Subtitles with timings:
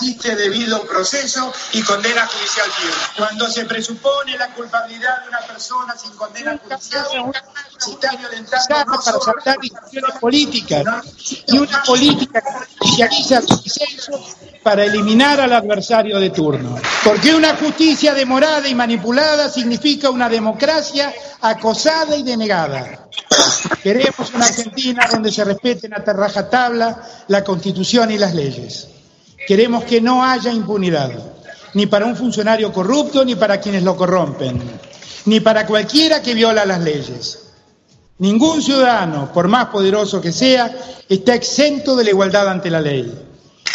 [0.00, 2.94] existe debido proceso y condena judicial firme.
[3.16, 7.06] Cuando se presupone la culpabilidad de una persona sin condena judicial,
[7.78, 10.84] se está violentando no para saltar decisiones políticas
[11.46, 14.24] y una política que judicializa el consenso
[14.62, 16.76] para eliminar al adversario de turno.
[17.04, 23.08] Porque una justicia demorada y manipulada significa una democracia acosada y denegada.
[23.82, 28.88] Queremos una Argentina donde se respeten a rajatabla la Constitución y las leyes.
[29.48, 31.10] Queremos que no haya impunidad,
[31.72, 34.60] ni para un funcionario corrupto, ni para quienes lo corrompen,
[35.24, 37.48] ni para cualquiera que viola las leyes.
[38.18, 40.70] Ningún ciudadano, por más poderoso que sea,
[41.08, 43.10] está exento de la igualdad ante la ley.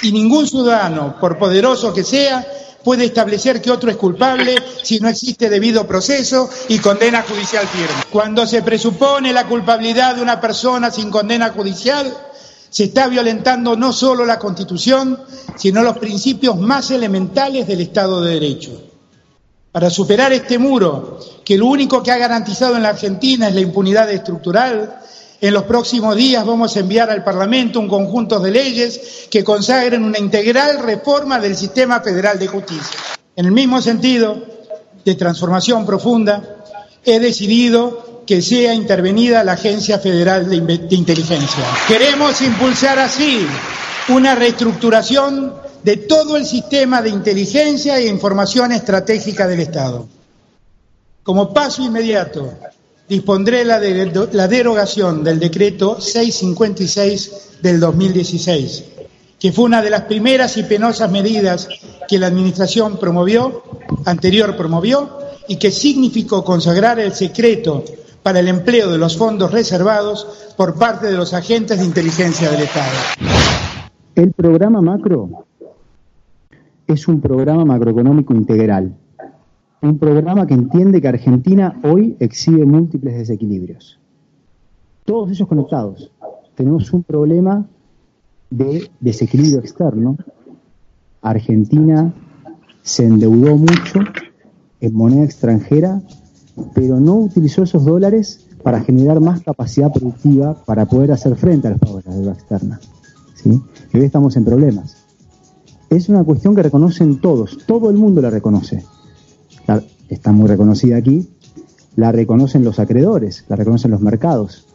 [0.03, 2.45] Y ningún ciudadano, por poderoso que sea,
[2.83, 8.03] puede establecer que otro es culpable si no existe debido proceso y condena judicial firme.
[8.11, 12.15] Cuando se presupone la culpabilidad de una persona sin condena judicial,
[12.73, 15.19] se está violentando no solo la Constitución,
[15.55, 18.71] sino los principios más elementales del Estado de Derecho.
[19.71, 23.61] Para superar este muro, que lo único que ha garantizado en la Argentina es la
[23.61, 25.01] impunidad estructural,
[25.39, 30.03] en los próximos días vamos a enviar al Parlamento un conjunto de leyes que consagren
[30.03, 32.97] una integral reforma del sistema federal de justicia.
[33.35, 34.41] En el mismo sentido
[35.05, 36.63] de transformación profunda,
[37.05, 41.63] he decidido que sea intervenida la Agencia Federal de, Inteligencia.
[41.87, 43.45] Queremos impulsar así
[44.09, 45.53] una reestructuración
[45.83, 50.07] de todo el sistema de inteligencia e información estratégica del Estado.
[51.23, 52.53] Como paso inmediato,
[53.07, 58.83] dispondré la, la derogación del decreto 656 del 2016,
[59.39, 61.67] que fue una de las primeras y penosas medidas
[62.07, 63.63] que la Administración promovió,
[64.05, 67.83] anterior promovió, y que significó consagrar el secreto
[68.23, 72.63] para el empleo de los fondos reservados por parte de los agentes de inteligencia del
[72.63, 72.91] Estado.
[74.15, 75.45] El programa macro
[76.87, 78.95] es un programa macroeconómico integral,
[79.81, 83.99] un programa que entiende que Argentina hoy exhibe múltiples desequilibrios.
[85.03, 86.11] Todos ellos conectados.
[86.55, 87.65] Tenemos un problema
[88.49, 90.15] de desequilibrio externo.
[91.21, 92.13] Argentina
[92.81, 93.99] se endeudó mucho
[94.79, 96.01] en moneda extranjera,
[96.73, 101.71] pero no utilizó esos dólares para generar más capacidad productiva para poder hacer frente a
[101.71, 102.79] los pagos de la deuda externa.
[103.35, 103.61] ¿sí?
[103.93, 104.97] Y hoy estamos en problemas.
[105.89, 108.83] Es una cuestión que reconocen todos, todo el mundo la reconoce.
[110.09, 111.27] Está muy reconocida aquí,
[111.95, 114.67] la reconocen los acreedores, la reconocen los mercados.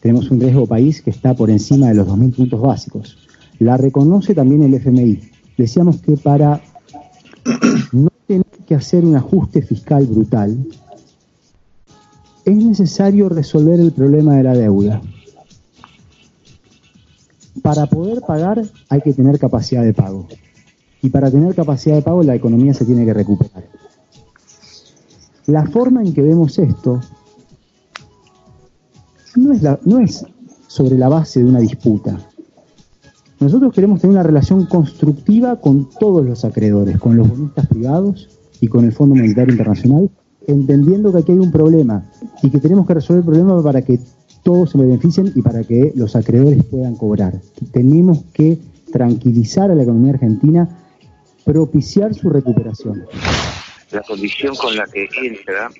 [0.00, 3.18] Tenemos un riesgo país que está por encima de los 2.000 puntos básicos.
[3.58, 5.20] La reconoce también el FMI.
[5.56, 6.60] Decíamos que para
[7.92, 8.10] no
[8.66, 10.66] que hacer un ajuste fiscal brutal,
[12.44, 15.00] es necesario resolver el problema de la deuda.
[17.62, 20.26] Para poder pagar hay que tener capacidad de pago.
[21.02, 23.68] Y para tener capacidad de pago la economía se tiene que recuperar.
[25.46, 27.00] La forma en que vemos esto
[29.36, 30.24] no es, no es
[30.66, 32.18] sobre la base de una disputa.
[33.38, 38.28] Nosotros queremos tener una relación constructiva con todos los acreedores, con los bonistas privados
[38.60, 40.10] y con el Fondo Monetario Internacional,
[40.46, 42.04] entendiendo que aquí hay un problema
[42.42, 43.98] y que tenemos que resolver el problema para que
[44.42, 47.40] todos se beneficien y para que los acreedores puedan cobrar.
[47.72, 48.58] Tenemos que
[48.92, 50.68] tranquilizar a la economía argentina,
[51.44, 53.04] propiciar su recuperación.
[53.90, 55.70] La condición con la que entra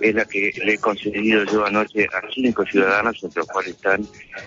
[0.00, 4.04] es la que le he concedido yo anoche a cinco ciudadanos, entre los cuales están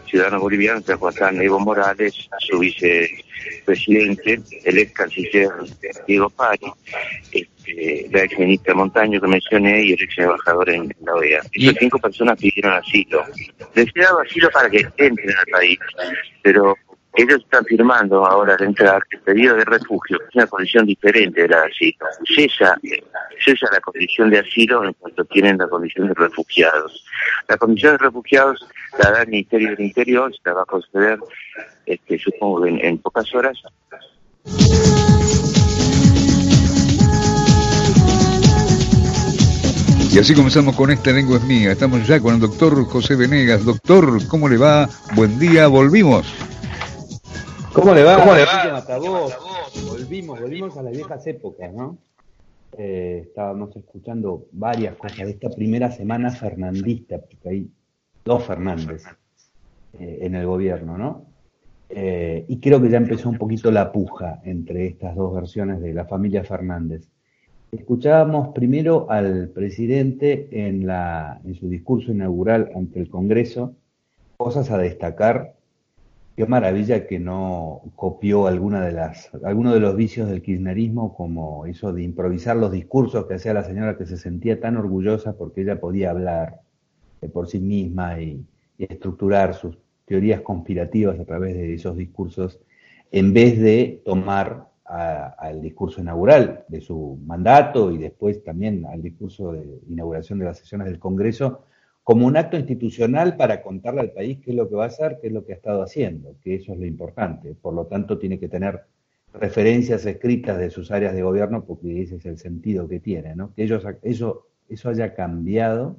[0.09, 5.50] ciudadanos bolivianos, entre los cuales están Evo Morales, su vicepresidente, el ex canciller
[6.07, 6.71] Diego Pari,
[7.31, 11.41] este, la ex ministra Montaño que mencioné y el ex embajador en la OEA.
[11.53, 13.23] Esas cinco personas pidieron asilo.
[13.75, 15.79] Les he dado asilo para que entren al país,
[16.41, 16.75] pero
[17.17, 21.47] ellos están firmando ahora al entrar el pedido de refugio, es una condición diferente de
[21.47, 22.06] la de asilo.
[22.35, 22.77] Cesa,
[23.44, 27.06] cesa la condición de asilo en cuanto tienen la condición de refugiados.
[27.47, 28.67] La condición de refugiados
[29.01, 31.19] la da el Ministerio del Interior, se la va a conceder,
[31.85, 33.57] este, supongo, en, en pocas horas.
[40.11, 41.71] Y así comenzamos con esta lengua es mía.
[41.71, 43.63] Estamos ya con el doctor José Venegas.
[43.65, 44.89] Doctor, ¿cómo le va?
[45.13, 46.25] Buen día, volvimos.
[47.75, 48.16] ¿Cómo le va?
[48.16, 48.80] ¿Cómo le va?
[49.86, 51.98] Volvimos, volvimos a las viejas épocas, ¿no?
[52.77, 57.69] Eh, estábamos escuchando varias cosas de esta primera semana fernandista, porque hay
[58.24, 59.04] dos Fernández
[60.00, 61.25] eh, en el gobierno, ¿no?
[61.89, 65.94] Eh, y creo que ya empezó un poquito la puja entre estas dos versiones de
[65.94, 67.10] la familia Fernández.
[67.74, 73.75] Escuchábamos primero al presidente en, la, en su discurso inaugural ante el Congreso,
[74.38, 75.55] cosas a destacar.
[76.35, 81.65] Qué maravilla que no copió alguna de las, alguno de los vicios del kirchnerismo, como
[81.65, 85.61] eso de improvisar los discursos que hacía la señora que se sentía tan orgullosa porque
[85.61, 86.59] ella podía hablar
[87.31, 88.45] por sí misma y,
[88.77, 92.59] y estructurar sus teorías conspirativas a través de esos discursos,
[93.11, 99.53] en vez de tomar al discurso inaugural de su mandato y después también al discurso
[99.53, 101.63] de inauguración de las sesiones del Congreso
[102.06, 105.18] como un acto institucional para contarle al país qué es lo que va a hacer,
[105.19, 107.56] qué es lo que ha estado haciendo, que eso es lo importante.
[107.60, 108.81] Por lo tanto, tiene que tener
[109.34, 113.56] referencias escritas de sus áreas de gobierno porque ese es el sentido que tiene, ¿no?
[113.56, 115.98] Que ellos, eso, eso haya cambiado,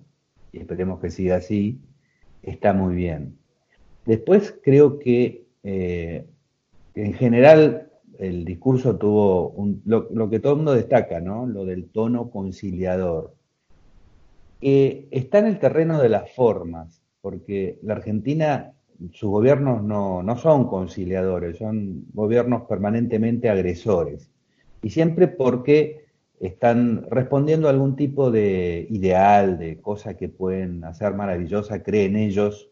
[0.53, 1.81] y esperemos que siga así,
[2.41, 3.37] está muy bien.
[4.05, 6.25] Después creo que eh,
[6.94, 11.47] en general el discurso tuvo lo, que todo el mundo destaca, ¿no?
[11.47, 13.35] Lo del tono conciliador.
[14.61, 18.73] Que está en el terreno de las formas, porque la Argentina,
[19.12, 24.31] sus gobiernos no, no son conciliadores, son gobiernos permanentemente agresores.
[24.82, 26.06] Y siempre porque
[26.41, 32.70] están respondiendo a algún tipo de ideal, de cosa que pueden hacer maravillosa, creen ellos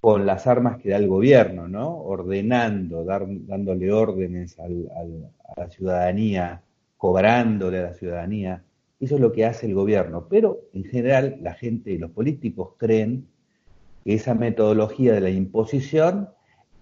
[0.00, 1.96] con las armas que da el gobierno, ¿no?
[1.96, 4.68] Ordenando, dándole órdenes a
[5.60, 6.62] la ciudadanía,
[6.96, 8.62] cobrándole a la ciudadanía.
[9.00, 10.26] Eso es lo que hace el gobierno.
[10.28, 13.28] Pero en general la gente y los políticos creen
[14.04, 16.30] que esa metodología de la imposición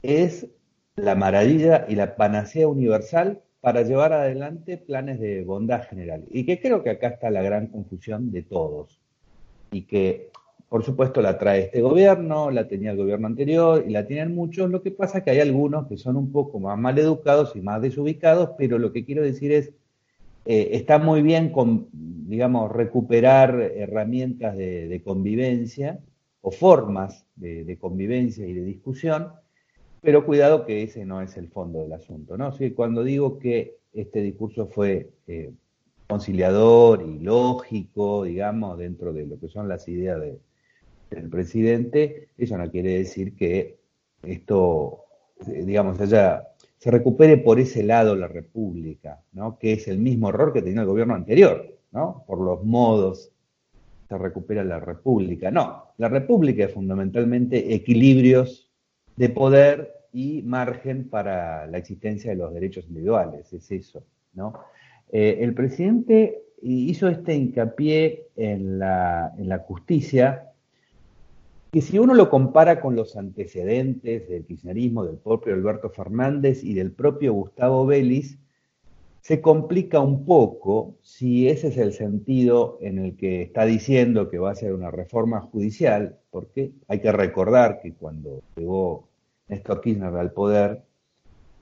[0.02, 0.48] es
[0.96, 6.24] la maravilla y la panacea universal para llevar adelante planes de bondad general.
[6.30, 9.00] Y que creo que acá está la gran confusión de todos.
[9.72, 10.30] Y que
[10.68, 14.70] por supuesto la trae este gobierno, la tenía el gobierno anterior y la tienen muchos.
[14.70, 17.60] Lo que pasa es que hay algunos que son un poco más mal educados y
[17.60, 19.72] más desubicados, pero lo que quiero decir es,
[20.46, 26.00] eh, está muy bien, con, digamos, recuperar herramientas de, convivencia
[26.40, 29.32] o formas de, convivencia y de discusión,
[30.00, 32.36] pero cuidado que ese no es el fondo del asunto.
[32.36, 32.52] ¿no?
[32.74, 35.52] cuando digo que este discurso fue eh,
[36.06, 40.38] conciliador y lógico, digamos, dentro de lo que son las ideas de,
[41.10, 43.78] el presidente, eso no quiere decir que
[44.22, 45.04] esto,
[45.46, 49.58] eh, digamos, haya, se recupere por ese lado la República, ¿no?
[49.58, 52.24] que es el mismo error que tenía el gobierno anterior, ¿no?
[52.26, 53.32] por los modos
[54.08, 55.50] se recupera la República.
[55.50, 58.70] No, la República es fundamentalmente equilibrios
[59.16, 64.04] de poder y margen para la existencia de los derechos individuales, es eso.
[64.34, 64.54] ¿no?
[65.10, 70.52] Eh, el presidente hizo este hincapié en la, en la justicia
[71.76, 76.72] que si uno lo compara con los antecedentes del kirchnerismo, del propio Alberto Fernández y
[76.72, 78.38] del propio Gustavo Vélez,
[79.20, 84.38] se complica un poco si ese es el sentido en el que está diciendo que
[84.38, 89.06] va a ser una reforma judicial, porque hay que recordar que cuando llegó
[89.48, 90.80] Néstor Kirchner al poder,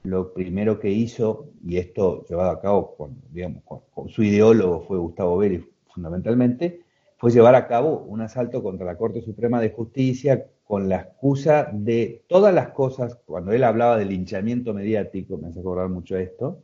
[0.03, 4.97] lo primero que hizo, y esto llevado a cabo con, digamos, con su ideólogo fue
[4.97, 6.84] Gustavo Vélez fundamentalmente,
[7.17, 11.69] fue llevar a cabo un asalto contra la Corte Suprema de Justicia con la excusa
[11.71, 16.59] de todas las cosas, cuando él hablaba del linchamiento mediático, me hace acordar mucho esto,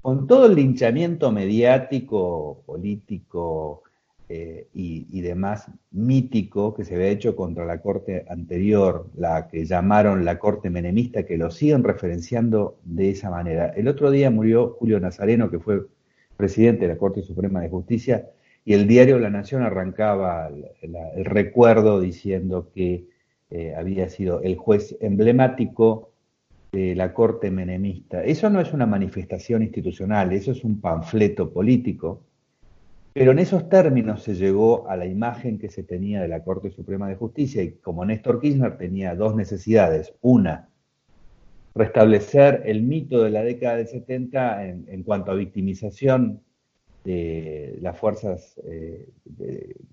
[0.00, 3.82] con todo el linchamiento mediático, político
[4.28, 9.66] eh, y, y, demás mítico que se había hecho contra la corte anterior, la que
[9.66, 13.68] llamaron la corte menemista, que lo siguen referenciando de esa manera.
[13.76, 15.86] El otro día murió Julio Nazareno, que fue
[16.36, 18.30] presidente de la Corte Suprema de Justicia,
[18.64, 20.48] y el diario La Nación arrancaba
[20.80, 23.06] el, recuerdo diciendo que
[23.50, 26.12] eh, había sido el juez emblemático
[26.72, 28.24] de la corte menemista.
[28.24, 32.24] Eso no es una manifestación institucional, eso es un panfleto político,
[33.12, 36.70] pero en esos términos se llegó a la imagen que se tenía de la Corte
[36.70, 40.70] Suprema de Justicia y como Néstor Kirchner tenía dos necesidades, una,
[41.76, 46.43] restablecer el mito de la década del 70 en cuanto a victimización
[47.04, 49.08] de las fuerzas eh,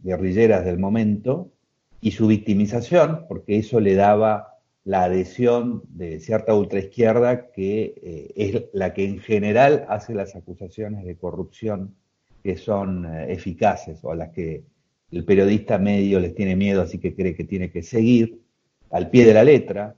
[0.04, 1.52] guerrilleras del momento
[2.00, 4.52] y su victimización, porque eso le daba
[4.84, 11.06] la adhesión de cierta ultraizquierda que eh, es la que en general hace las acusaciones
[11.06, 11.96] de corrupción
[12.44, 14.64] que son eh, eficaces o las que
[15.12, 18.42] el periodista medio les tiene miedo, así que cree que tiene que seguir
[18.90, 19.96] al pie de la letra,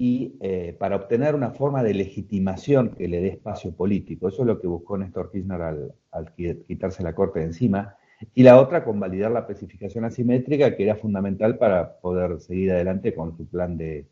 [0.00, 4.28] y eh, para obtener una forma de legitimación que le dé espacio político.
[4.28, 6.32] Eso es lo que buscó Néstor Kirchner al,
[6.66, 7.96] quitarse la corte de encima.
[8.34, 13.14] Y la otra, con validar la especificación asimétrica, que era fundamental para poder seguir adelante
[13.14, 14.06] con su plan de,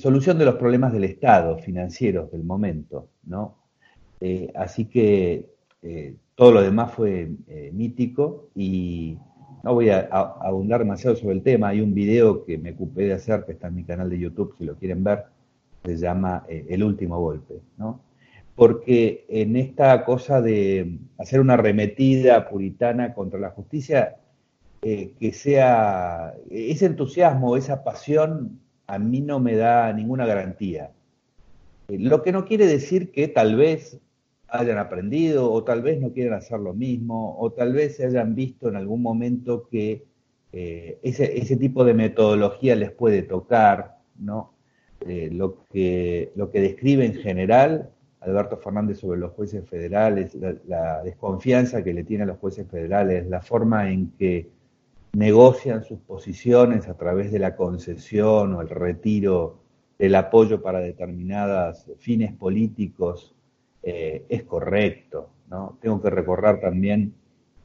[0.00, 3.10] solución de los problemas del Estado, financieros del momento.
[3.24, 3.58] ¿no?
[4.22, 5.50] Eh, así que
[5.82, 7.28] eh, todo lo demás fue
[7.70, 9.18] mítico y
[9.66, 11.70] no voy a, abundar demasiado sobre el tema.
[11.70, 14.54] Hay un video que me ocupé de hacer, que está en mi canal de YouTube,
[14.56, 15.24] si lo quieren ver,
[15.84, 18.00] se llama eh, El último golpe, ¿no?
[18.54, 24.14] Porque en esta cosa de hacer una arremetida puritana contra la justicia,
[24.82, 30.92] eh, que sea ese entusiasmo, esa pasión, a mí no me da ninguna garantía.
[31.88, 33.98] Eh, lo que no quiere decir que tal vez
[34.48, 38.34] hayan aprendido o tal vez no quieren hacer lo mismo o tal vez se hayan
[38.34, 40.04] visto en algún momento que
[40.52, 44.52] eh, ese, tipo de metodología les puede tocar, ¿no?
[45.00, 47.90] Eh, lo, que, lo que describe en general
[48.26, 50.36] Alberto Fernández sobre los jueces federales,
[50.66, 54.50] la, desconfianza que le tiene a los jueces federales, la forma en que
[55.12, 59.60] negocian sus posiciones a través de la concesión o el retiro
[59.98, 63.35] del apoyo para determinados fines políticos
[63.88, 65.30] eh, es correcto.
[65.48, 65.78] ¿no?
[65.80, 67.14] Tengo que recordar también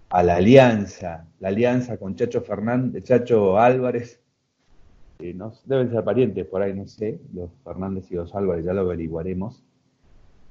[0.10, 4.22] a la alianza, la alianza con Chacho Fernández, Chacho Álvarez,
[5.18, 9.64] deben ser parientes por ahí, no sé, los Fernández y los Álvarez, ya lo averiguaremos,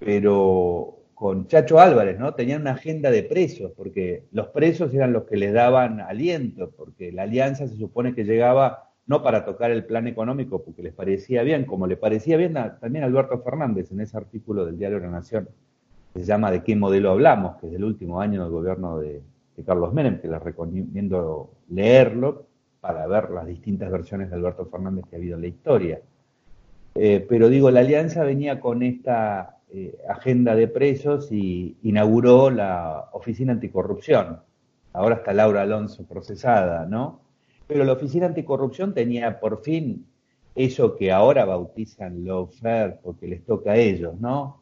[0.01, 2.35] pero con Chacho Álvarez, ¿no?
[2.35, 7.13] Tenían una agenda de presos, porque los presos eran los que les daban aliento, porque
[7.13, 11.43] la alianza se supone que llegaba no para tocar el plan económico, porque les parecía
[11.43, 15.11] bien, como le parecía bien también a Alberto Fernández en ese artículo del diario La
[15.11, 15.49] Nación,
[16.13, 19.23] que se llama ¿De qué modelo hablamos?, que es del último año del gobierno de,
[19.67, 22.47] Carlos Menem, que les recomiendo leerlo
[22.81, 26.01] para ver las distintas versiones de Alberto Fernández que ha habido en la historia.
[26.95, 33.11] Eh, pero digo, la alianza venía con esta eh, agenda de presos y inauguró la
[33.13, 34.41] Oficina Anticorrupción.
[34.93, 37.21] Ahora está Laura Alonso procesada, ¿no?
[37.71, 40.05] Pero la Oficina Anticorrupción tenía por fin
[40.57, 42.27] eso que ahora bautizan
[42.61, 44.61] fair porque les toca a ellos, ¿no?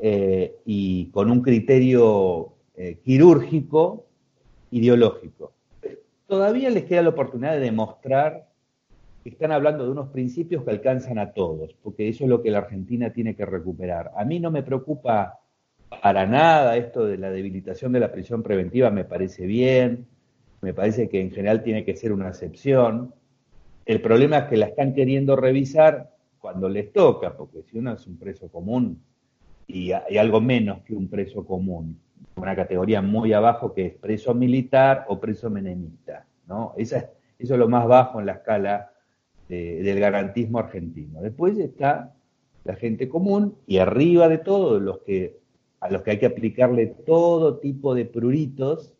[0.00, 4.06] Eh, y con un criterio eh, quirúrgico,
[4.72, 5.52] ideológico.
[6.26, 8.48] Todavía les queda la oportunidad de demostrar
[9.22, 12.50] que están hablando de unos principios que alcanzan a todos, porque eso es lo que
[12.50, 14.10] la Argentina tiene que recuperar.
[14.16, 15.38] A mí no me preocupa
[16.02, 20.08] para nada esto de la debilitación de la prisión preventiva, me parece bien,
[20.60, 23.14] me parece que en general tiene que ser una excepción.
[23.86, 28.06] El problema es que la están queriendo revisar cuando les toca, porque si uno es
[28.06, 29.00] un preso común
[29.66, 31.98] y hay algo menos que un preso común,
[32.36, 36.74] una categoría muy abajo que es preso militar o preso menemista, ¿no?
[36.76, 38.92] Esa, eso es lo más bajo en la escala
[39.48, 41.22] del garantismo argentino.
[41.22, 42.14] Después está
[42.64, 45.38] la gente común y arriba de todo los que
[45.80, 48.94] a los que hay que aplicarle todo tipo de pruritos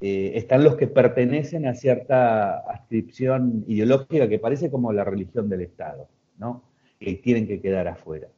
[0.00, 5.62] eh, están los que pertenecen a cierta adscripción ideológica que parece como la religión del
[5.62, 6.08] Estado,
[6.38, 6.64] ¿no?
[6.98, 8.28] que tienen que quedar afuera.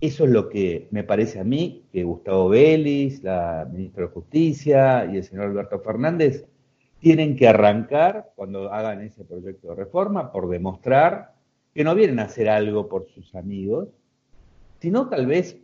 [0.00, 5.04] Eso es lo que me parece a mí que Gustavo Vélez, la ministra de Justicia
[5.12, 6.46] y el señor Alberto Fernández
[7.00, 11.34] tienen que arrancar cuando hagan ese proyecto de reforma por demostrar
[11.74, 13.88] que no vienen a hacer algo por sus amigos,
[14.80, 15.58] sino tal vez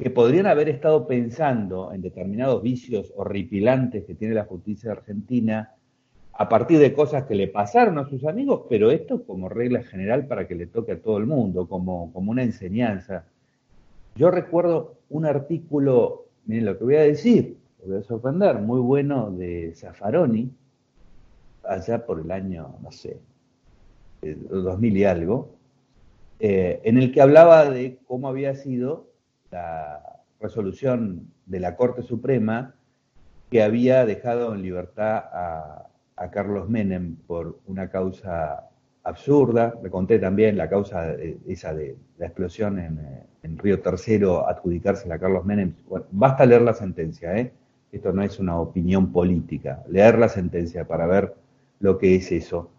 [0.00, 5.74] que podrían haber estado pensando en determinados vicios horripilantes que tiene la justicia argentina
[6.32, 10.26] a partir de cosas que le pasaron a sus amigos, pero esto como regla general
[10.26, 13.26] para que le toque a todo el mundo, como, como una enseñanza.
[14.16, 18.80] Yo recuerdo un artículo, miren lo que voy a decir, lo voy a sorprender, muy
[18.80, 20.50] bueno de Zaffaroni,
[21.62, 23.18] allá por el año, no sé,
[24.22, 25.50] 2000 y algo,
[26.38, 29.09] eh, en el que hablaba de cómo había sido
[29.50, 30.02] la
[30.40, 32.74] resolución de la Corte Suprema
[33.50, 35.86] que había dejado en libertad a,
[36.32, 38.68] Carlos Menem por una causa
[39.04, 39.74] absurda.
[39.82, 41.14] Le conté también la causa
[41.48, 45.72] esa de la explosión en, Río Tercero, adjudicársela a Carlos Menem.
[46.10, 47.52] basta leer la sentencia, ¿eh?
[47.90, 49.82] Esto no es una opinión política.
[49.88, 51.34] Leer la sentencia para ver
[51.80, 52.70] lo que es eso.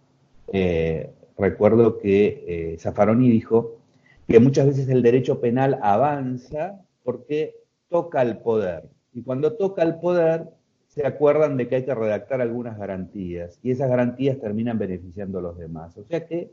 [0.54, 3.81] Eh, recuerdo que eh, Zaffaroni dijo
[4.28, 7.56] que muchas veces el derecho penal avanza porque
[7.90, 8.90] toca el poder.
[9.14, 10.50] Y cuando toca el poder,
[10.88, 15.42] se acuerdan de que hay que redactar algunas garantías y esas garantías terminan beneficiando a
[15.42, 15.98] los demás.
[15.98, 16.52] O sea que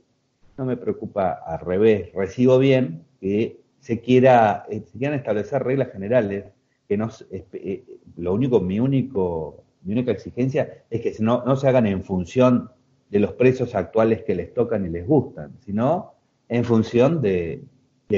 [0.57, 5.91] no me preocupa al revés, recibo bien que se, quiera, eh, se quieran establecer reglas
[5.93, 6.45] generales,
[6.89, 7.85] que no, eh,
[8.17, 12.71] lo único, mi único, mi única exigencia es que no, no se hagan en función
[13.11, 16.15] de los precios actuales que les tocan y les gustan, sino
[16.49, 17.63] en función de,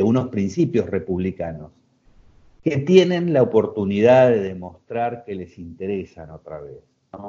[0.03, 1.73] unos principios republicanos
[2.63, 6.77] que tienen la oportunidad de demostrar que les interesan otra vez,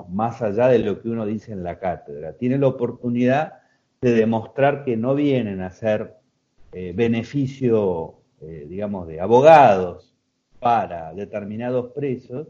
[0.10, 2.34] más allá de lo que uno dice en la cátedra.
[2.34, 3.53] Tienen la oportunidad
[4.01, 6.15] de demostrar que no vienen a ser
[6.74, 10.13] eh, beneficio, eh, digamos, de abogados
[10.60, 12.48] para determinados presos,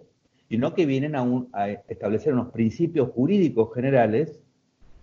[0.49, 4.39] sino que vienen a, a establecer unos principios jurídicos generales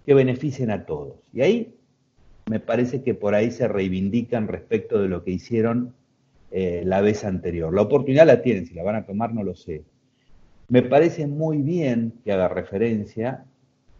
[0.05, 1.14] que beneficien a todos.
[1.33, 1.78] Y ahí
[2.49, 5.95] me parece que por ahí se reivindican respecto de lo que hicieron
[6.50, 7.75] eh, la vez anterior.
[7.75, 9.83] La oportunidad la tienen, si la van a tomar no lo sé.
[10.69, 13.45] Me parece muy bien que haga referencia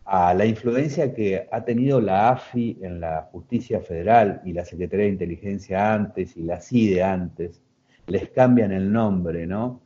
[0.05, 5.05] a la influencia que ha tenido la AFI en la justicia federal y la Secretaría
[5.07, 7.61] de Inteligencia antes y la CIDE antes.
[8.07, 9.83] Les cambian el nombre, ¿no?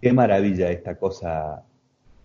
[0.00, 1.62] Qué maravilla esta cosa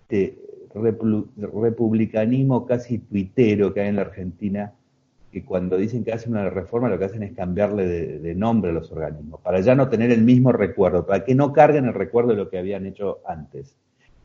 [0.10, 0.40] de
[0.74, 4.74] republicanismo casi tuitero que hay en la Argentina
[5.36, 8.74] que cuando dicen que hacen una reforma lo que hacen es cambiarle de, nombre a
[8.74, 12.30] los organismos, para ya no tener el mismo recuerdo, para que no carguen el recuerdo
[12.30, 13.76] de lo que habían hecho antes.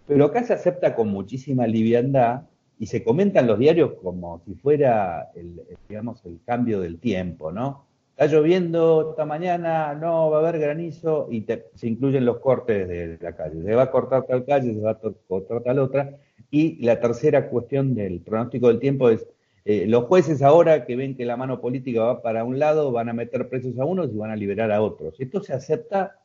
[0.06, 2.42] Pero acá se acepta con muchísima liviandad
[2.78, 7.86] y se comentan los diarios como si fuera el, digamos, el cambio del tiempo, ¿no?
[8.10, 13.18] Está lloviendo esta mañana, no va a haber granizo y se incluyen los cortes de
[13.20, 13.64] la calle.
[13.64, 16.16] Se va a cortar tal calle, se va a cortar tal otra.
[16.52, 19.26] Y la tercera cuestión del pronóstico del tiempo es
[19.72, 23.08] eh, los jueces ahora que ven que la mano política va para un lado van
[23.08, 25.14] a meter presos a unos y van a liberar a otros.
[25.20, 26.18] Esto se acepta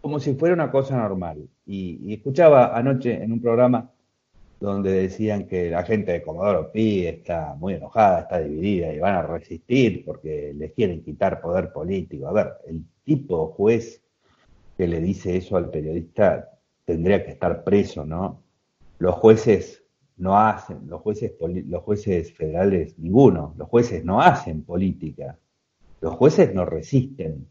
[0.00, 1.48] como si fuera una cosa normal.
[1.66, 3.90] Y, escuchaba anoche en un programa
[4.60, 9.16] donde decían que la gente de Comodoro Pi está muy enojada, está dividida y van
[9.16, 12.28] a resistir porque les quieren quitar poder político.
[12.28, 14.00] A ver, el tipo juez
[14.76, 16.50] que le dice eso al periodista
[16.84, 18.44] tendría que estar preso, ¿no?
[19.00, 19.81] Los jueces
[20.22, 25.36] no hacen, los jueces, los jueces federales, ninguno, los jueces no hacen política,
[26.00, 27.48] los jueces no resisten,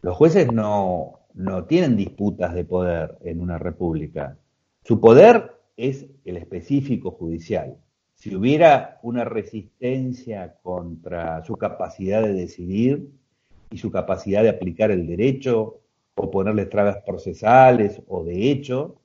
[0.00, 4.38] los jueces no, no tienen disputas de poder en una república.
[4.82, 7.76] Su poder es el específico judicial.
[8.14, 13.10] Si hubiera una resistencia contra su capacidad de decidir
[13.70, 15.80] y su capacidad de aplicar el derecho
[16.14, 19.01] o ponerle trabas procesales o de hecho,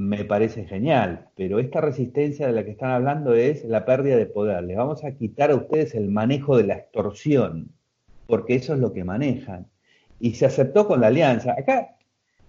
[0.00, 4.24] me parece genial, pero esta resistencia de la que están hablando es la pérdida de
[4.24, 4.64] poder.
[4.64, 7.70] Les vamos a quitar a ustedes el manejo de la extorsión,
[8.26, 9.66] porque eso es lo que manejan.
[10.18, 11.52] Y se aceptó con la alianza.
[11.52, 11.96] Acá,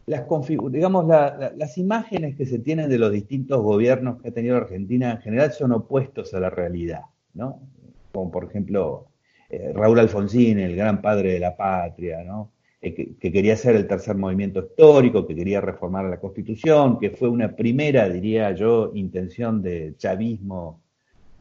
[0.06, 0.26] las
[0.70, 5.18] digamos, las imágenes que se tienen de los distintos gobiernos que ha tenido Argentina en
[5.20, 7.02] general son opuestos a la realidad,
[7.34, 7.60] ¿no?
[8.14, 9.08] Como por ejemplo
[9.50, 12.52] eh, Raúl Alfonsín, el gran padre de la patria, ¿no?
[12.84, 17.30] Eh, que, quería ser el tercer movimiento histórico, que quería reformar la Constitución, que fue
[17.30, 20.82] una primera, diría yo, intención de chavismo,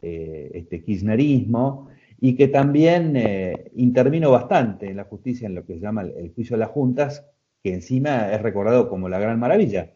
[0.03, 5.73] eh, este kirchnerismo, y que también eh, intervino bastante en la justicia en lo que
[5.73, 7.25] se llama el, juicio de las juntas,
[7.63, 9.93] que encima es recordado como la gran maravilla,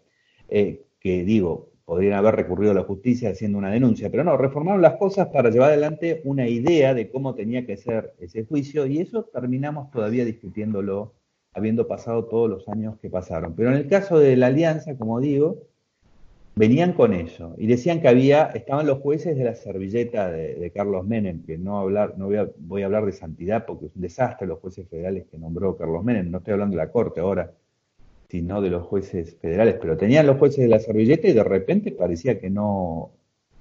[0.48, 4.96] que digo, podrían haber recurrido a la justicia haciendo una denuncia, pero no, reformaron las
[4.96, 9.26] cosas para llevar adelante una idea de cómo tenía que ser ese juicio y eso
[9.26, 11.14] terminamos todavía discutiéndolo
[11.56, 13.56] habiendo pasado todos los años que pasaron.
[13.56, 15.64] Pero en el caso de la alianza, como digo,
[16.56, 21.08] venían con eso y decían que había, estaban los jueces de la servilleta de, Carlos
[21.08, 24.02] Menem, que no hablar, no voy a, voy a, hablar de santidad porque es un
[24.02, 27.54] desastre los jueces federales que nombró Carlos Menem, no estoy hablando de la corte ahora,
[28.28, 31.92] sino de los jueces federales, pero tenían los jueces de la servilleta y de repente
[31.92, 33.12] parecía que no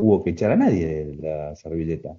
[0.00, 2.16] hubo que echar a nadie de la servilleta.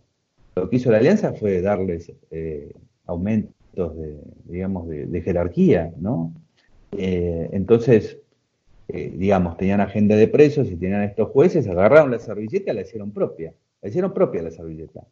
[0.56, 2.72] Lo que hizo la alianza fue darles eh,
[3.06, 6.34] aumento de, digamos, de, jerarquía, ¿no?
[6.98, 8.18] Eh, entonces,
[8.88, 12.82] eh, digamos, tenían agenda de presos y tenían estos jueces, agarraron la servilleta y la
[12.82, 15.06] hicieron propia, la hicieron propia la servilleta.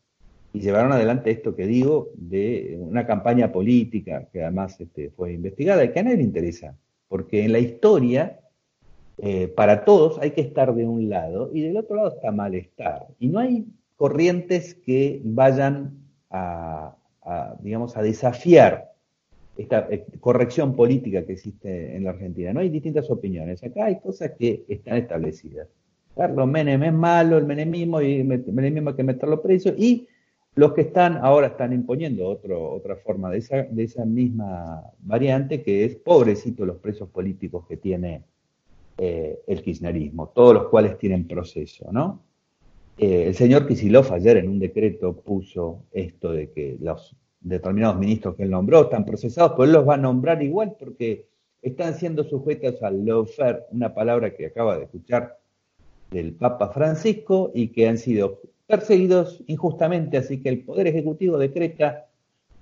[0.53, 5.83] Y llevaron adelante esto que digo de una campaña política que además este, fue investigada
[5.83, 8.39] y que a nadie le interesa, porque en la historia,
[9.17, 13.07] eh, para todos hay que estar de un lado y del otro lado está malestar.
[13.19, 15.97] Y no hay corrientes que vayan
[16.29, 18.91] a, a, digamos, a desafiar
[19.57, 22.53] esta eh, corrección política que existe en la Argentina.
[22.53, 23.63] No hay distintas opiniones.
[23.63, 25.67] Acá hay cosas que están establecidas.
[26.15, 30.07] Carlos Menem es malo, el menemismo, y el menemismo hay que meterlo preso, y
[30.55, 35.63] los que están ahora están imponiendo otro, otra forma de esa, de esa misma variante,
[35.63, 38.23] que es pobrecito los presos políticos que tiene
[38.97, 42.21] eh, el kirchnerismo, todos los cuales tienen proceso, ¿no?
[42.97, 48.35] Eh, el señor Kisilov ayer en un decreto puso esto de que los determinados ministros
[48.35, 51.27] que él nombró están procesados, pero él los va a nombrar igual porque
[51.61, 55.39] están siendo sujetos al lawfare, una palabra que acaba de escuchar
[56.11, 62.05] del Papa Francisco y que han sido perseguidos injustamente, así que el Poder Ejecutivo decreta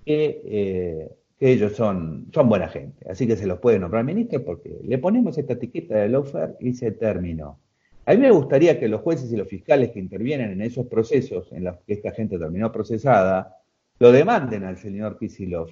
[0.06, 4.80] que, eh, ellos son, son buena gente, así que se los puede nombrar ministro porque
[4.84, 7.58] le ponemos esta etiqueta de lawfare y se terminó.
[8.06, 11.52] A mí me gustaría que los jueces y los fiscales que intervienen en esos procesos
[11.52, 13.58] en los que esta gente terminó procesada,
[14.00, 15.70] lo demanden al señor Kisilov,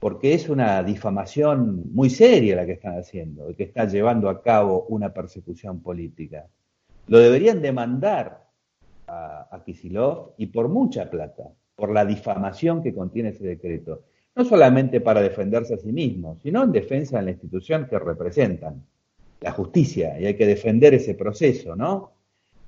[0.00, 4.86] porque es una difamación muy seria la que están haciendo, que está llevando a cabo
[4.88, 6.46] una persecución política.
[7.06, 8.46] Lo deberían demandar
[9.06, 14.04] a, a Kisilov y por mucha plata, por la difamación que contiene ese decreto.
[14.34, 18.84] No solamente para defenderse a sí mismos, sino en defensa de la institución que representan,
[19.40, 22.12] la justicia, y hay que defender ese proceso, ¿no?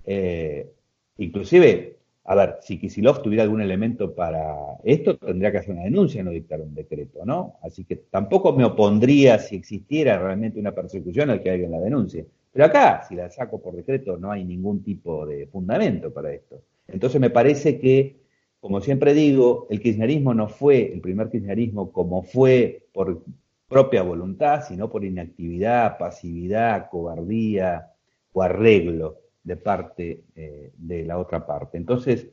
[0.05, 0.71] Eh,
[1.19, 6.23] inclusive, a ver, si Kisilov tuviera algún elemento para esto, tendría que hacer una denuncia,
[6.23, 7.57] no dictar un decreto, ¿no?
[7.63, 12.27] Así que tampoco me opondría si existiera realmente una persecución al que alguien la denuncie.
[12.53, 16.63] Pero acá, si la saco por decreto, no hay ningún tipo de fundamento para esto.
[16.89, 18.17] Entonces me parece que,
[18.61, 23.23] como siempre digo, el kirchnerismo no fue el primer kirchnerismo como fue por
[23.71, 27.93] propia voluntad, sino por inactividad, pasividad, cobardía
[28.33, 31.79] o arreglo de parte eh, de la otra parte.
[31.79, 32.27] Entonces,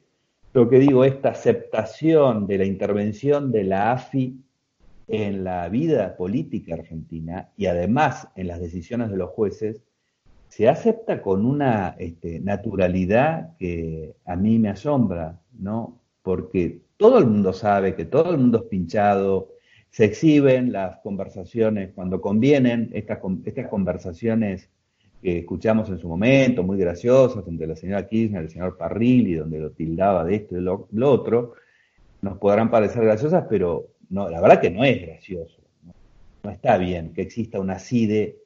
[0.54, 4.42] lo que digo, esta aceptación de la intervención de la AFI
[5.08, 9.84] en la vida política argentina y además en las decisiones de los jueces,
[10.48, 16.00] se acepta con una este, naturalidad que a mí me asombra, ¿no?
[16.24, 19.50] Porque todo el mundo sabe que todo el mundo es pinchado,
[19.98, 24.70] se exhiben las conversaciones cuando convienen, estas, estas conversaciones
[25.24, 29.34] que escuchamos en su momento, muy graciosas, entre la señora Kirchner y el señor Parrilli,
[29.34, 31.56] donde lo tildaba de esto y lo, otro,
[32.22, 35.64] nos podrán parecer graciosas, pero no, la verdad que no es gracioso.
[36.44, 38.38] No, está bien que exista una CIDE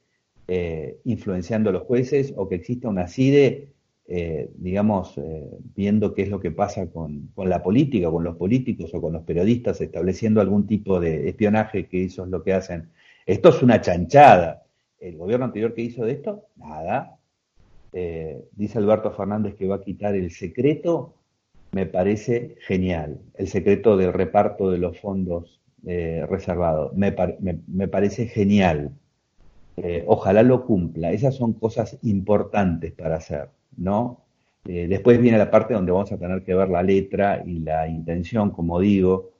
[0.48, 3.68] eh, influenciando a los jueces o que exista una CIDE,
[4.14, 8.36] eh, digamos, eh, viendo qué es lo que pasa con, con, la política, con los
[8.36, 12.52] políticos o con los periodistas, estableciendo algún tipo de espionaje, que eso es lo que
[12.52, 12.90] hacen.
[13.26, 14.64] Esto es una chanchada.
[14.98, 17.18] El gobierno anterior que hizo de esto, nada.
[18.52, 21.14] dice Alberto Fernández que va a quitar el secreto,
[21.72, 23.20] me parece genial.
[23.34, 28.92] El secreto del reparto de los fondos reservados, me, me, me parece genial
[29.76, 31.12] eh, ojalá lo cumpla.
[31.12, 34.22] Esas son cosas importantes para hacer, ¿no?
[34.64, 37.88] Eh, después viene la parte donde vamos a tener que ver la letra y la
[37.88, 39.30] intención, como digo,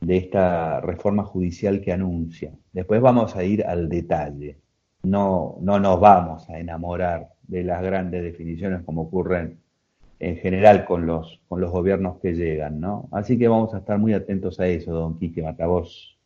[0.00, 2.52] de esta reforma judicial que anuncia.
[2.72, 4.58] Después vamos a ir al detalle.
[5.02, 9.58] No, no nos vamos a enamorar de las grandes definiciones como ocurren
[10.20, 13.08] en general con los, con los gobiernos que llegan, ¿no?
[13.12, 16.16] Así que vamos a estar muy atentos a eso, don Quique Matavos.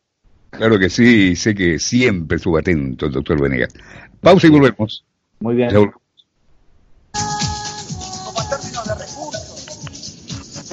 [0.51, 3.75] Claro que sí, sé que siempre estuvo atento el doctor Venegas.
[4.21, 5.05] Pausa y volvemos.
[5.41, 5.71] Muy bien.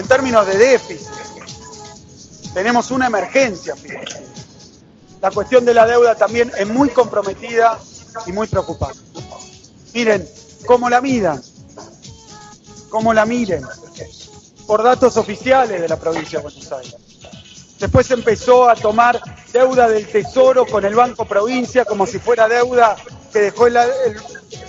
[0.10, 1.08] Términos de déficit,
[2.54, 3.76] tenemos una emergencia.
[5.22, 7.80] La cuestión de la deuda también es muy comprometida
[8.26, 9.00] y muy preocupante.
[9.94, 10.28] Miren,
[10.66, 11.42] cómo la miran,
[12.90, 13.64] cómo la miren,
[14.66, 16.96] por datos oficiales de la provincia de Buenos Aires.
[17.80, 19.22] Después empezó a tomar
[19.54, 22.98] deuda del Tesoro con el Banco Provincia como si fuera deuda
[23.32, 23.78] que dejó el,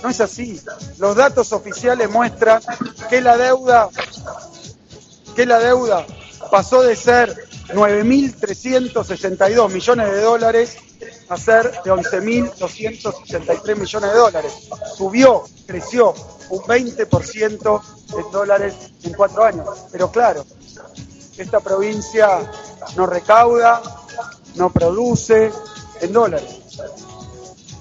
[0.03, 0.61] no es así.
[0.97, 2.61] Los datos oficiales muestran
[3.09, 3.89] que la deuda
[5.41, 6.05] que la deuda
[6.51, 7.33] pasó de ser
[7.69, 10.77] 9.362 millones de dólares
[11.29, 14.53] a ser de 11.263 millones de dólares.
[14.95, 16.13] Subió, creció
[16.51, 17.81] un 20%
[18.19, 19.67] en dólares en cuatro años.
[19.91, 20.45] Pero claro,
[21.35, 22.27] esta provincia
[22.95, 23.81] no recauda,
[24.53, 25.51] no produce
[26.01, 26.55] en dólares.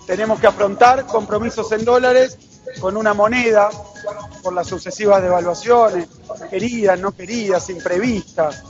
[0.06, 2.38] Tenemos que afrontar compromisos en dólares
[2.78, 3.70] con una moneda
[4.42, 6.06] por las sucesivas devaluaciones,
[6.48, 8.62] queridas, no queridas, imprevistas,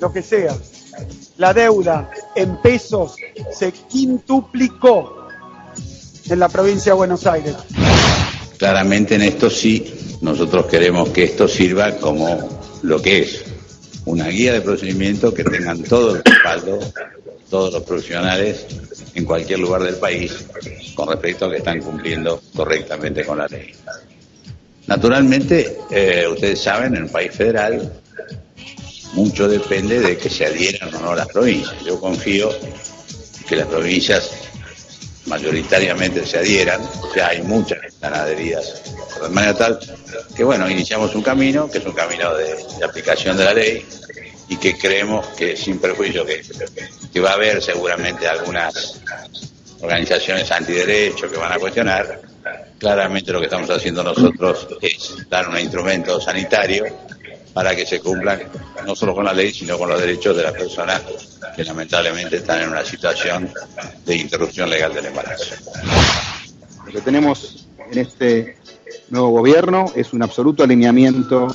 [0.00, 0.54] lo que sea.
[1.38, 3.16] La deuda en pesos
[3.52, 5.28] se quintuplicó
[6.28, 7.56] en la provincia de Buenos Aires.
[8.58, 13.44] Claramente en esto sí, nosotros queremos que esto sirva como lo que es
[14.04, 16.78] una guía de procedimiento que tengan todo el respaldo,
[17.48, 18.66] todos los profesionales
[19.14, 20.46] en cualquier lugar del país
[20.94, 23.72] con respecto a que están cumpliendo correctamente con la ley.
[24.86, 27.92] Naturalmente, eh, ustedes saben, en un país federal
[29.14, 31.74] mucho depende de que se adhieran o no las provincias.
[31.84, 32.50] Yo confío
[33.48, 34.30] que las provincias
[35.26, 36.80] mayoritariamente se adhieran,
[37.14, 38.82] ya hay muchas que están adheridas,
[39.22, 39.78] de manera tal
[40.34, 43.84] que bueno, iniciamos un camino, que es un camino de, aplicación de la ley,
[44.50, 46.42] y que creemos que sin perjuicio que,
[47.10, 49.00] que va a haber seguramente algunas
[49.80, 52.20] organizaciones antiderechos que van a cuestionar,
[52.80, 56.86] Claramente lo que estamos haciendo nosotros es dar un instrumento sanitario
[57.52, 58.40] para que se cumplan
[58.86, 61.02] no solo con la ley, sino con los derechos de las personas
[61.54, 63.52] que lamentablemente están en una situación
[64.06, 65.56] de interrupción legal del embarazo.
[66.86, 68.56] Lo que tenemos en este
[69.10, 71.54] nuevo gobierno es un absoluto alineamiento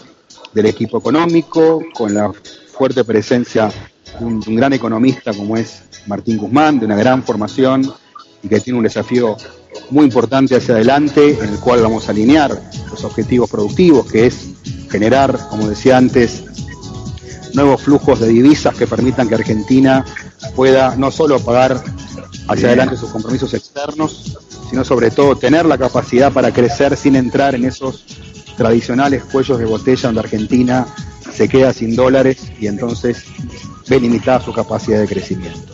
[0.53, 2.31] del equipo económico, con la
[2.77, 3.71] fuerte presencia
[4.19, 7.91] de un, gran economista como es Martín Guzmán, de una gran formación
[8.43, 9.38] y que tiene un desafío
[9.89, 12.51] muy importante hacia adelante, en el cual vamos a alinear
[12.89, 14.47] los objetivos productivos, que es
[14.89, 16.43] generar, como decía antes,
[17.53, 20.05] nuevos flujos de divisas que permitan que Argentina
[20.55, 21.81] pueda no solo pagar
[22.47, 24.38] hacia adelante sus compromisos externos,
[24.69, 28.05] sino sobre todo tener la capacidad para crecer sin entrar en esos
[28.57, 30.85] tradicionales cuellos de botella donde Argentina
[31.36, 33.26] se queda sin dólares y entonces
[33.88, 35.74] ve limitada su capacidad de crecimiento.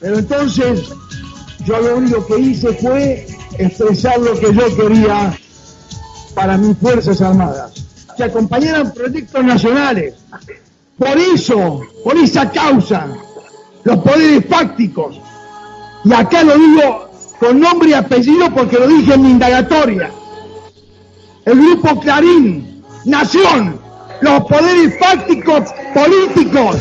[0.00, 0.90] Pero entonces
[1.64, 3.26] yo lo único que hice fue
[3.58, 5.36] expresar lo que yo quería
[6.34, 7.72] para mis Fuerzas Armadas,
[8.16, 10.14] que acompañaran proyectos nacionales.
[10.98, 13.08] Por eso, por esa causa,
[13.84, 15.20] los poderes fácticos,
[16.04, 17.10] y acá lo digo
[17.40, 20.10] con nombre y apellido porque lo dije en mi indagatoria,
[21.44, 23.85] el grupo Clarín, Nación,
[24.20, 26.76] los poderes fácticos políticos,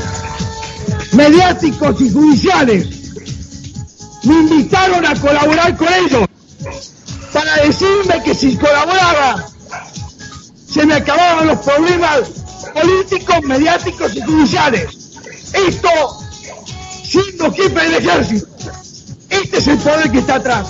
[1.14, 2.88] mediáticos y judiciales
[4.24, 6.26] me invitaron a colaborar con ellos
[7.32, 9.46] para decirme que si colaboraba
[10.68, 12.22] se me acababan los problemas
[12.74, 14.88] políticos, mediáticos y judiciales.
[15.54, 15.90] Esto
[17.04, 18.48] siendo jefe del ejército.
[19.30, 20.68] Este es el poder que está atrás.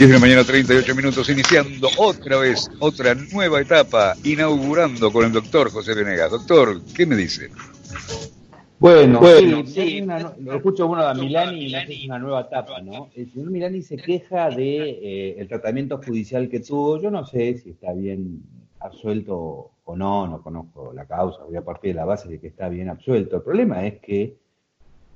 [0.00, 5.32] 10 de la mañana, 38 minutos, iniciando otra vez, otra nueva etapa, inaugurando con el
[5.32, 6.30] doctor José Venegas.
[6.30, 7.50] Doctor, ¿qué me dice?
[8.78, 13.10] Bueno, bueno sí, lo escucho uno de Milani y es una nueva etapa, ¿no?
[13.14, 16.98] El señor Milani se queja de eh, el tratamiento judicial que tuvo.
[16.98, 18.42] Yo no sé si está bien
[18.78, 22.46] absuelto o no, no conozco la causa, voy a partir de la base de que
[22.46, 23.36] está bien absuelto.
[23.36, 24.38] El problema es que,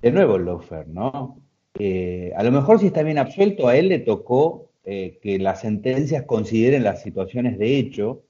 [0.03, 1.39] de nuevo, el lofer, ¿no?
[1.79, 5.63] Eh, a lo mejor si está bien absuelto, a él le tocó eh, que las
[5.63, 8.25] sentencias consideren las situaciones de hecho,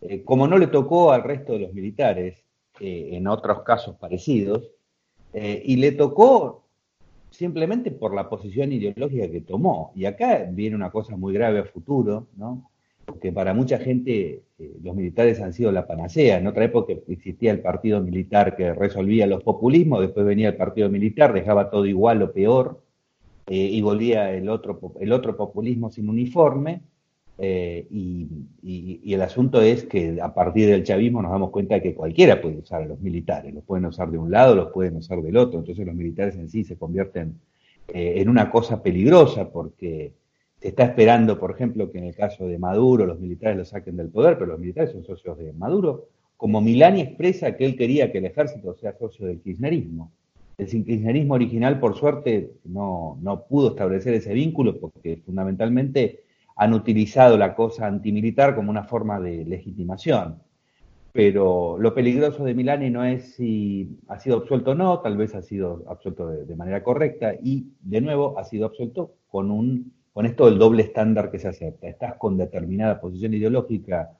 [0.00, 2.42] eh, como no le tocó al resto de los militares
[2.80, 4.70] eh, en otros casos parecidos,
[5.32, 6.64] y le tocó
[7.30, 9.92] simplemente por la posición ideológica que tomó.
[9.94, 12.68] Y acá viene una cosa muy grave a futuro, ¿no?
[13.04, 14.42] porque para mucha gente
[14.82, 16.38] los militares han sido la panacea.
[16.38, 20.90] En otra época existía el partido militar que resolvía los populismos, después venía el partido
[20.90, 22.82] militar, dejaba todo igual o peor,
[23.52, 26.82] y volvía el otro, el otro populismo sin uniforme.
[27.42, 31.94] Eh, y, el asunto es que a partir del chavismo nos damos cuenta de que
[31.94, 35.22] cualquiera puede usar a los militares, los pueden usar de un lado, los pueden usar
[35.22, 37.40] del otro, entonces los militares en sí se convierten
[37.88, 40.12] eh, en una cosa peligrosa porque
[40.60, 43.96] se está esperando, por ejemplo, que en el caso de Maduro los militares lo saquen
[43.96, 48.12] del poder, pero los militares son socios de Maduro, como Milani expresa que él quería
[48.12, 50.12] que el ejército sea socio del kirchnerismo.
[50.60, 56.20] El kirchnerismo original, por suerte, no, no pudo establecer ese vínculo porque fundamentalmente
[56.54, 60.42] han utilizado la cosa antimilitar como una forma de legitimación.
[61.12, 65.34] Pero lo peligroso de Milani no es si ha sido absuelto o no, tal vez
[65.34, 70.26] ha sido absuelto de, manera correcta y, de nuevo, ha sido absuelto con, un, con
[70.26, 71.88] esto del doble estándar que se acepta.
[71.88, 74.10] Estás con determinada posición ideológica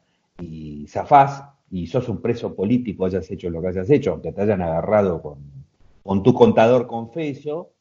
[0.40, 4.40] y zafás y sos un preso político, hayas hecho lo que hayas hecho, aunque te
[4.40, 5.59] hayan agarrado con
[6.02, 7.72] con tu contador confeso,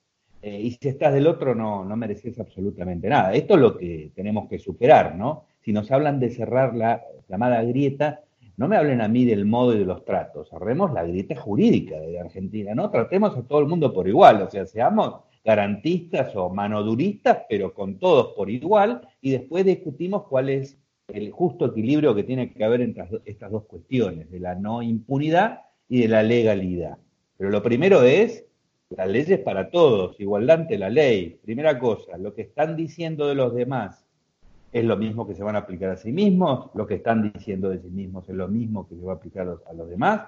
[0.42, 3.34] eh, y si estás del otro no, no mereces absolutamente nada.
[3.34, 5.46] Esto es lo que tenemos que superar, ¿no?
[5.62, 8.22] Si nos hablan de cerrar la llamada grieta,
[8.56, 12.00] no me hablen a mí del modo y de los tratos, cerremos la grieta jurídica
[12.00, 12.90] de Argentina, ¿no?
[12.90, 18.00] Tratemos a todo el mundo por igual, o sea, seamos garantistas o manoduristas, pero con
[18.00, 20.78] todos por igual, y después discutimos cuál es
[21.08, 25.62] el justo equilibrio que tiene que haber entre estas dos cuestiones, de la no impunidad
[25.88, 26.98] y de la legalidad.
[27.40, 28.44] Pero lo primero es
[28.90, 31.40] las leyes para todos, igualdad ante la ley.
[31.42, 34.06] Primera cosa, lo que están diciendo de los demás
[34.74, 37.70] es lo mismo que se van a aplicar a sí mismos, lo que están diciendo
[37.70, 40.24] de sí mismos es lo mismo que se va a aplicar a los, demás.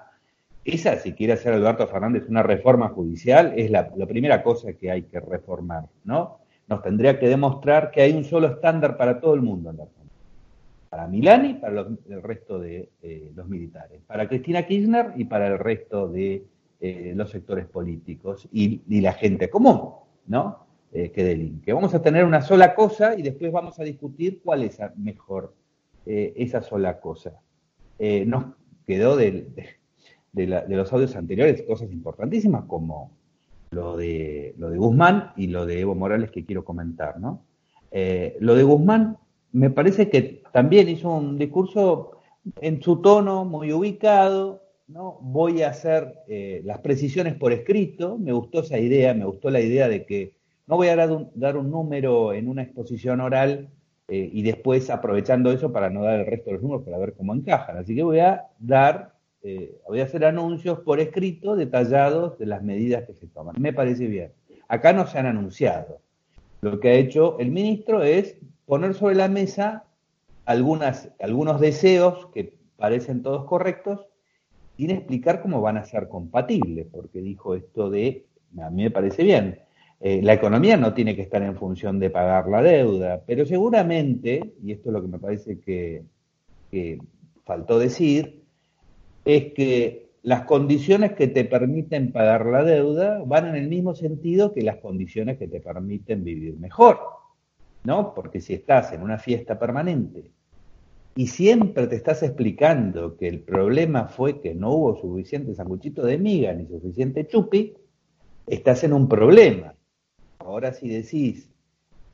[0.64, 5.02] Esa, si quiere hacer Alberto Fernández una reforma judicial, es la, primera cosa que hay
[5.02, 6.38] que reformar, ¿no?
[6.66, 9.84] Nos tendría que demostrar que hay un solo estándar para todo el mundo en la
[10.88, 14.00] Para Milani y para el resto de eh, los militares.
[14.06, 16.46] Para Cristina Kirchner y para el resto de
[16.84, 19.90] eh, los sectores políticos y, la gente común,
[20.26, 20.66] ¿no?
[20.92, 21.72] Eh, que delinque.
[21.72, 25.54] Vamos a tener una sola cosa y después vamos a discutir cuál es mejor
[26.06, 27.40] eh, esa sola cosa.
[28.26, 28.46] nos
[28.84, 29.46] quedó de,
[30.32, 33.12] los audios anteriores cosas importantísimas como
[33.70, 37.44] lo de, lo de Guzmán y lo de Evo Morales que quiero comentar, ¿no?
[38.40, 39.18] Lo de Guzmán
[39.52, 42.18] me parece que también hizo un discurso
[42.60, 44.62] en su tono muy ubicado,
[44.92, 45.18] ¿no?
[45.22, 49.60] Voy a hacer eh, las precisiones por escrito, me gustó esa idea, me gustó la
[49.60, 50.34] idea de que
[50.66, 53.68] no voy a dar un, número en una exposición oral
[54.08, 57.14] eh, y después aprovechando eso para no dar el resto de los números para ver
[57.14, 57.78] cómo encajan.
[57.78, 62.62] Así que voy a dar, eh, voy a hacer anuncios por escrito detallados de las
[62.62, 63.56] medidas que se toman.
[63.58, 64.32] Me parece bien.
[64.68, 66.00] Acá no se han anunciado.
[66.60, 69.84] Lo que ha hecho el ministro es poner sobre la mesa
[70.44, 74.06] algunos deseos que parecen todos correctos
[74.76, 78.26] sin explicar cómo van a ser compatibles, porque dijo esto de,
[78.60, 79.58] a mí me parece bien,
[80.00, 84.54] eh, la economía no tiene que estar en función de pagar la deuda, pero seguramente,
[84.62, 86.02] y esto es lo que me parece que,
[86.70, 86.98] que
[87.44, 88.42] faltó decir,
[89.24, 94.52] es que las condiciones que te permiten pagar la deuda van en el mismo sentido
[94.52, 96.98] que las condiciones que te permiten vivir mejor,
[97.84, 98.14] ¿no?
[98.14, 100.30] Porque si estás en una fiesta permanente
[101.14, 106.18] y siempre te estás explicando que el problema fue que no hubo suficiente sanguchito de
[106.18, 107.74] miga ni suficiente chupi,
[108.46, 109.74] estás en un problema.
[110.38, 111.50] Ahora si decís,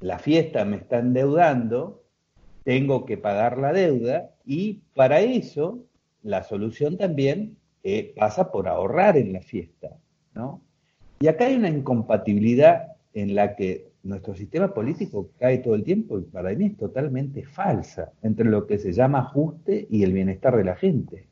[0.00, 2.02] la fiesta me está endeudando,
[2.64, 5.84] tengo que pagar la deuda y para eso
[6.22, 9.96] la solución también eh, pasa por ahorrar en la fiesta,
[10.34, 10.60] ¿no?
[11.20, 16.18] Y acá hay una incompatibilidad en la que nuestro sistema político cae todo el tiempo
[16.18, 20.56] y para mí es totalmente falsa entre lo que se llama ajuste y el bienestar
[20.56, 21.28] de la gente.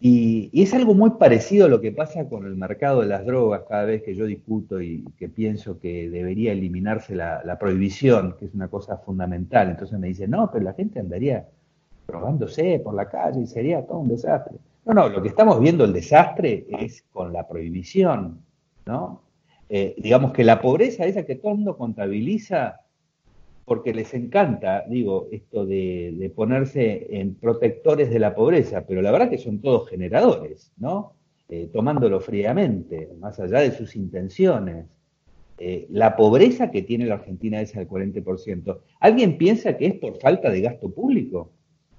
[0.00, 3.62] Y, es algo muy parecido a lo que pasa con el mercado de las drogas
[3.68, 8.54] cada vez que yo discuto y que pienso que debería eliminarse la, prohibición, que es
[8.54, 9.70] una cosa fundamental.
[9.70, 11.48] Entonces me dicen, no, pero la gente andaría
[12.06, 14.58] probándose por la calle y sería todo un desastre.
[14.84, 18.40] No, no, lo que estamos viendo el desastre es con la prohibición,
[18.84, 19.23] ¿no?
[19.68, 22.80] Eh, digamos que la pobreza esa que todo el mundo contabiliza
[23.64, 29.30] porque les encanta, digo, esto de, ponerse en protectores de la pobreza, pero la verdad
[29.30, 31.14] que son todos generadores, ¿no?
[31.48, 34.86] Eh, tomándolo fríamente, más allá de sus intenciones.
[35.56, 38.80] Eh, la pobreza que tiene la Argentina es al 40%.
[39.00, 41.50] ¿Alguien piensa que es por falta de gasto público?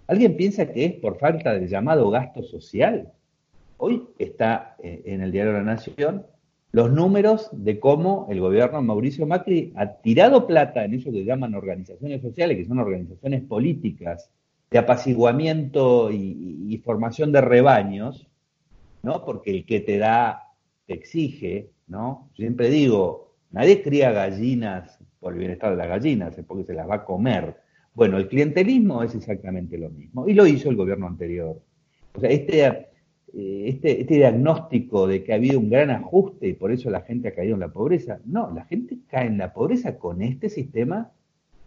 [0.08, 3.12] ¿Alguien piensa que es por falta del llamado gasto social?
[3.78, 6.26] Hoy está en el diario La Nación
[6.76, 11.56] los números de cómo el gobierno Mauricio Macri ha tirado plata en eso que llaman
[11.56, 14.30] organizaciones sociales, que son organizaciones políticas
[14.70, 18.28] de apaciguamiento y, formación de rebaños,
[19.04, 19.24] ¿no?
[19.24, 20.52] Porque el que te da
[20.86, 22.30] te exige, ¿no?
[22.36, 26.90] siempre digo, nadie cría gallinas por el bienestar de las gallinas, es porque se las
[26.90, 27.56] va a comer.
[27.94, 31.58] Bueno, el clientelismo es exactamente lo mismo, y lo hizo el gobierno anterior.
[32.16, 32.90] O sea, este
[33.38, 37.28] este, este, diagnóstico de que ha habido un gran ajuste y por eso la gente
[37.28, 38.20] ha caído en la pobreza.
[38.26, 41.12] No, la gente cae en la pobreza con este sistema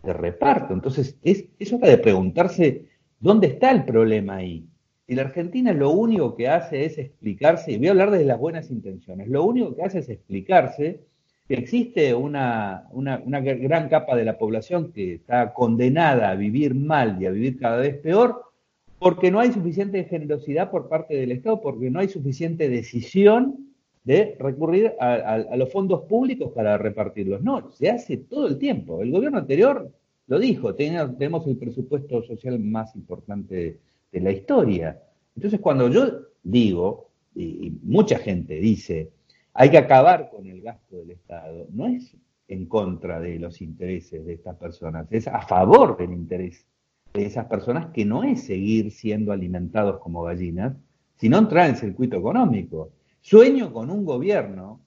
[0.03, 0.73] de reparto.
[0.73, 2.87] Entonces, es, es hora de preguntarse
[3.21, 4.67] dónde está el problema ahí.
[5.07, 8.39] Si la Argentina lo único que hace es explicarse, y voy a hablar desde las
[8.39, 11.01] buenas intenciones, lo único que hace es explicarse
[11.49, 17.21] que existe una, una gran capa de la población que está condenada a vivir mal
[17.21, 18.48] y a vivir cada vez peor,
[18.99, 23.69] porque no hay suficiente generosidad por parte del Estado, porque no hay suficiente decisión
[24.05, 27.43] de recurrir a, los fondos públicos para repartirlos.
[27.43, 29.03] No, se hace todo el tiempo.
[29.03, 29.93] El gobierno anterior
[30.27, 33.79] lo dijo, tenemos el presupuesto social más importante
[34.11, 35.01] de la historia.
[35.37, 39.11] Entonces, cuando yo digo, y mucha gente dice,
[39.53, 42.17] hay que acabar con el gasto del Estado, no es
[42.49, 46.67] en contra de los intereses de estas personas, es a favor del interés
[47.15, 50.75] de esas personas que no es seguir siendo alimentados como gallinas,
[51.17, 52.91] sino entrar en circuito económico.
[53.21, 54.81] Sueño con un gobierno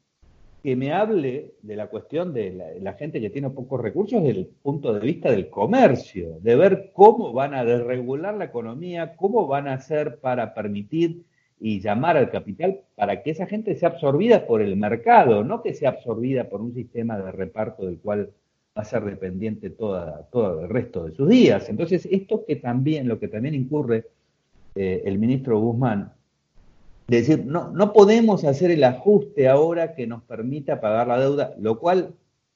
[0.64, 4.48] que me hable de la cuestión de la, gente que tiene pocos recursos desde el
[4.48, 9.68] punto de vista del comercio, de ver cómo van a desregular la economía, cómo van
[9.68, 11.26] a hacer para permitir
[11.60, 15.74] y llamar al capital para que esa gente sea absorbida por el mercado, no que
[15.74, 18.32] sea absorbida por un sistema de reparto del cual
[18.78, 21.68] va a ser dependiente toda, todo el resto de sus días.
[21.70, 24.08] Entonces, esto que también, lo que también incurre
[24.76, 26.14] eh, el ministro Guzmán,
[27.08, 31.54] de decir, no, no podemos hacer el ajuste ahora que nos permita pagar la deuda,
[31.60, 32.14] lo cual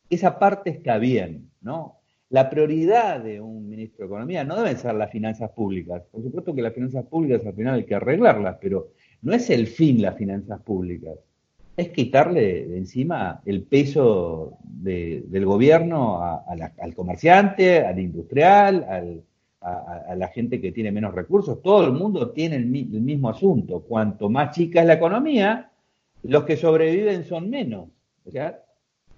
[0.10, 2.00] esa parte está bien, ¿no?
[2.30, 6.04] La prioridad de un ministro de Economía no deben ser las finanzas públicas.
[6.12, 8.92] Por supuesto que las finanzas públicas al final hay que arreglarlas, pero
[9.22, 11.16] no es el fin las finanzas públicas
[11.78, 18.86] es quitarle de encima el peso del gobierno al comerciante, al industrial,
[19.62, 21.62] a, la gente que tiene menos recursos.
[21.62, 23.82] Todo el mundo tiene el, mismo asunto.
[23.82, 25.72] Cuanto más chica es la economía,
[26.24, 27.90] los que sobreviven son menos.
[28.26, 28.62] O sea,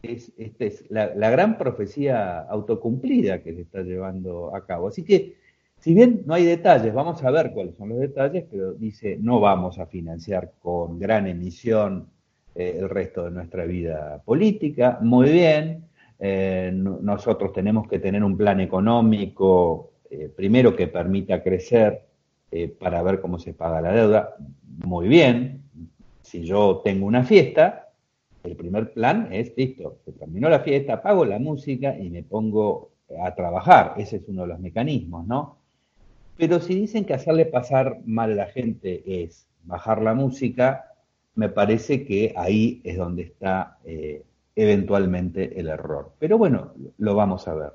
[0.01, 4.87] es, esta es la, la, gran profecía autocumplida que se está llevando a cabo.
[4.87, 5.35] Así que,
[5.79, 9.39] si bien no hay detalles, vamos a ver cuáles son los detalles, pero dice, no
[9.39, 12.07] vamos a financiar con gran emisión
[12.57, 14.97] eh, el resto de nuestra vida política.
[15.01, 15.85] Muy bien,
[16.17, 22.01] eh, nosotros tenemos que tener un plan económico, eh, primero que permita crecer
[22.79, 24.35] para ver cómo se paga la deuda.
[24.85, 25.61] Muy bien,
[26.23, 27.89] si yo tengo una fiesta,
[28.43, 32.89] el primer plan es, listo, se terminó la fiesta, pago la música y me pongo
[33.21, 33.93] a trabajar.
[33.97, 35.57] Ese es uno de los mecanismos, ¿no?
[36.37, 40.86] Pero si dicen que hacerle pasar mal a la gente es bajar la música,
[41.37, 43.77] me parece que ahí es donde está
[44.57, 46.11] eventualmente el error.
[46.19, 47.73] Pero bueno, lo vamos a ver.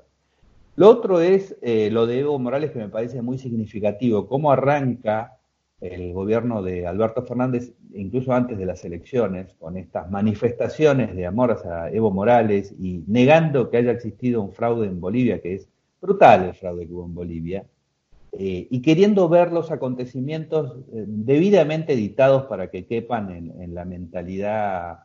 [0.75, 5.37] Lo otro es eh, lo de Evo Morales, que me parece muy significativo, cómo arranca
[5.79, 11.57] el gobierno de Alberto Fernández, incluso antes de las elecciones, con estas manifestaciones de amor
[11.65, 15.69] a Evo Morales y negando que haya existido un fraude en Bolivia, que es
[16.01, 17.65] brutal el fraude que hubo en Bolivia,
[18.37, 25.03] eh, y queriendo ver los acontecimientos eh, debidamente editados para que quepan en la mentalidad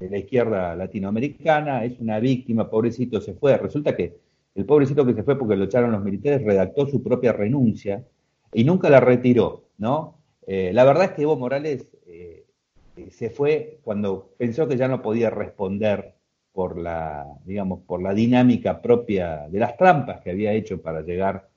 [0.00, 3.56] de la izquierda latinoamericana, es una víctima, pobrecito se fue.
[3.56, 4.16] Resulta que
[4.56, 8.04] el pobrecito que se fue porque lo echaron los militares redactó su propia renuncia
[8.52, 10.18] y nunca la retiró, ¿no?
[10.46, 11.86] Eh, la verdad es que Evo Morales
[13.10, 16.14] se fue cuando pensó que ya no podía responder
[16.52, 21.48] por la, digamos, por la dinámica propia de las trampas que había hecho para llegar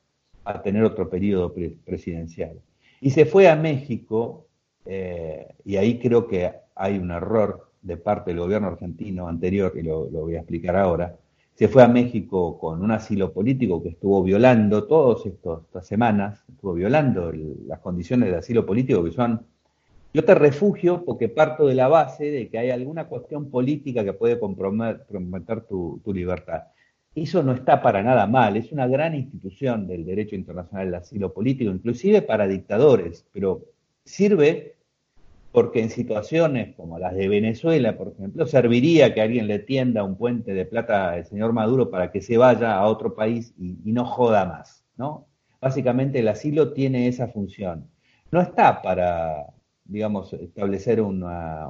[0.47, 1.53] a tener otro periodo
[1.85, 2.59] presidencial.
[3.01, 4.47] Y se fue a México,
[4.85, 9.83] eh, y ahí creo que hay un error de parte del gobierno argentino anterior, y
[9.83, 11.15] lo, voy a explicar ahora,
[11.53, 16.73] se fue a México con un asilo político que estuvo violando todas estas semanas, estuvo
[16.73, 17.31] violando
[17.65, 19.45] las condiciones de asilo político que son,
[20.13, 24.13] yo te refugio porque parto de la base de que hay alguna cuestión política que
[24.13, 26.63] puede comprometer, tu libertad.
[27.17, 31.33] Eso no está para nada mal, es una gran institución del derecho internacional del asilo
[31.33, 33.65] político, inclusive para dictadores, pero
[34.05, 34.75] sirve
[35.51, 40.15] porque en situaciones como las de Venezuela, por ejemplo, serviría que alguien le tienda un
[40.15, 44.05] puente de plata al señor Maduro para que se vaya a otro país y, no
[44.05, 45.25] joda más, ¿no?
[45.59, 47.89] Básicamente el asilo tiene esa función.
[48.29, 49.47] No está para,
[49.87, 51.67] digamos, establecer una...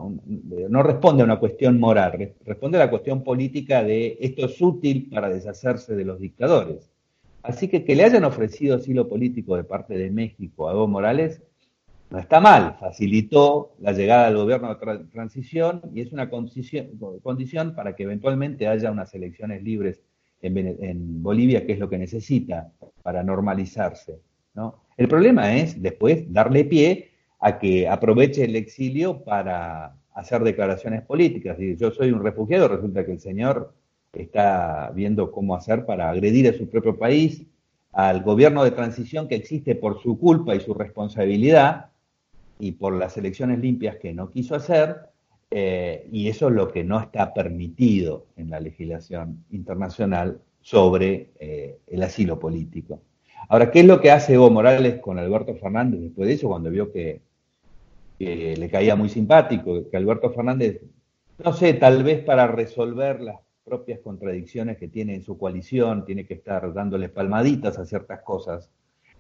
[0.70, 5.10] no responde a una cuestión moral, responde a la cuestión política de esto es útil
[5.12, 6.90] para deshacerse de los dictadores.
[7.44, 11.42] Así que que le hayan ofrecido asilo político de parte de México a Evo Morales
[12.10, 17.96] no está mal, facilitó la llegada del gobierno de transición y es una condición para
[17.96, 20.02] que eventualmente haya unas elecciones libres
[20.42, 22.72] en, Bolivia, que es lo que necesita
[23.04, 24.22] para normalizarse.
[24.54, 24.84] ¿no?
[24.96, 31.60] El problema es después darle pie a que aproveche el exilio para hacer declaraciones políticas.
[31.60, 33.74] Y yo soy un refugiado, resulta que el señor
[34.14, 37.44] está viendo cómo hacer para agredir a su propio país,
[37.92, 41.92] al gobierno de transición que existe por su culpa y su responsabilidad,
[42.60, 44.98] y por las elecciones limpias que no quiso hacer,
[45.52, 51.78] eh, y eso es lo que no está permitido en la legislación internacional sobre eh,
[51.88, 53.00] el asilo político.
[53.48, 56.70] Ahora, ¿qué es lo que hace Evo Morales con Alberto Fernández después de eso, cuando
[56.70, 57.22] vio que,
[58.20, 60.82] le caía muy simpático, que Alberto Fernández,
[61.44, 66.26] no sé, tal vez para resolver las propias contradicciones que tiene en su coalición, tiene
[66.26, 68.72] que estar dándole palmaditas a ciertas cosas,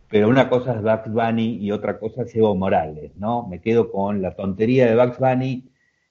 [0.09, 3.45] pero una cosa es Bugs Bunny y otra cosa es Evo Morales, ¿no?
[3.45, 5.69] Me quedo con la tontería de Bugs Bunny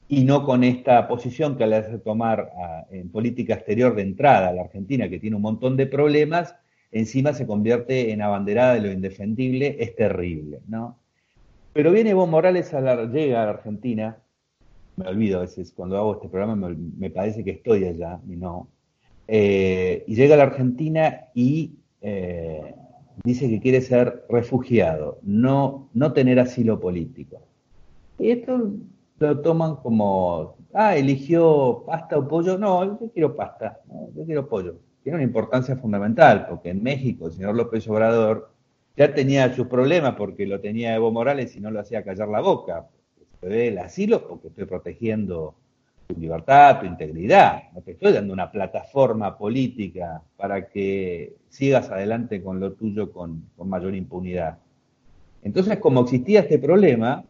[0.09, 2.53] y no con esta posición que le hace tomar
[2.91, 6.55] en política exterior de entrada a la Argentina, que tiene un montón de problemas,
[6.93, 10.99] encima se convierte en abanderada de lo indefendible, es terrible, ¿no?
[11.77, 14.17] Pero viene Evo Morales, llega a la Argentina,
[14.97, 18.69] me olvido a veces cuando hago este programa, me, parece que estoy allá y no,
[19.29, 21.75] eh, y llega a la Argentina y...
[22.01, 22.75] Eh,
[23.25, 27.41] dice que quiere ser refugiado, no, no tener asilo político.
[28.19, 28.73] Y esto
[29.19, 32.59] lo toman como, ah, eligió pasta o pollo.
[32.59, 33.81] No, yo quiero pasta,
[34.15, 34.77] yo quiero pollo.
[35.03, 38.56] Tiene una importancia fundamental, porque en México el señor López Obrador
[38.97, 42.41] ya tenía sus problemas porque lo tenía Evo Morales y no lo hacía callar la
[42.41, 42.87] boca.
[43.41, 45.55] Se ve el asilo porque estoy protegiendo
[46.07, 47.65] tu libertad, tu integridad.
[47.75, 53.51] No te estoy dando una plataforma política para que sigas adelante con lo tuyo con,
[53.65, 54.59] mayor impunidad.
[55.43, 57.25] Entonces, como existía este problema,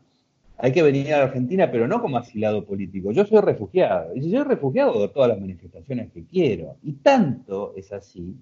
[0.59, 3.11] hay que venir a la Argentina, pero no como asilado político.
[3.11, 4.15] Yo soy refugiado.
[4.15, 6.77] Y si soy refugiado, de todas las manifestaciones que quiero.
[6.83, 8.37] Y tanto es así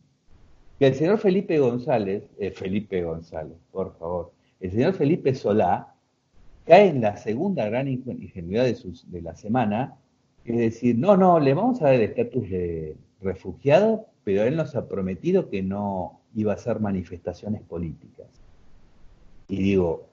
[0.79, 5.95] que el señor Felipe González, eh, Felipe González, por favor, el señor Felipe Solá
[6.65, 9.97] cae en la segunda gran ingenuidad de, la semana
[10.45, 14.75] Es decir, no, no, le vamos a dar el estatus de refugiado, pero él nos
[14.75, 18.27] ha prometido que no iba a hacer manifestaciones políticas.
[19.49, 20.07] Y digo,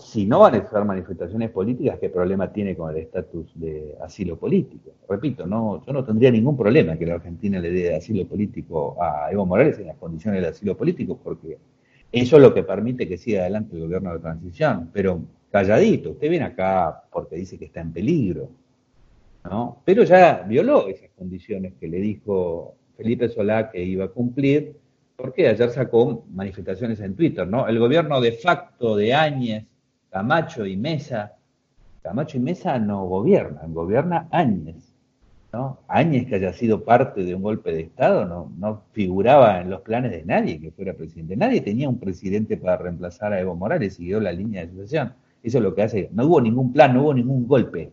[0.00, 4.36] si no van a hacer manifestaciones políticas, ¿qué problema tiene con el estatus de asilo
[4.38, 4.92] político?
[5.08, 9.30] Repito, no, yo no tendría ningún problema que la Argentina le dé asilo político a
[9.30, 11.58] Evo Morales en las condiciones del asilo político, porque
[12.12, 14.90] eso es lo que permite que siga adelante el gobierno de transición.
[14.92, 15.20] Pero
[15.50, 18.48] calladito, usted viene acá porque dice que está en peligro,
[19.44, 19.82] ¿no?
[19.84, 24.76] Pero ya violó esas condiciones que le dijo Felipe Solá que iba a cumplir,
[25.16, 27.68] porque ayer sacó manifestaciones en Twitter, ¿no?
[27.68, 29.66] El gobierno de facto de Áñez,
[30.10, 31.36] Camacho y Mesa,
[32.02, 34.90] Camacho y Mesa no gobiernan, gobierna Áñez.
[35.52, 35.78] ¿no?
[35.88, 40.12] Áñez, que haya sido parte de un golpe de Estado, no, figuraba en los planes
[40.12, 41.36] de nadie que fuera presidente.
[41.36, 45.12] Nadie tenía un presidente para reemplazar a Evo Morales, siguió la línea de sucesión.
[45.42, 46.10] Eso es lo que hace.
[46.12, 47.92] No hubo ningún plan, no hubo ningún golpe.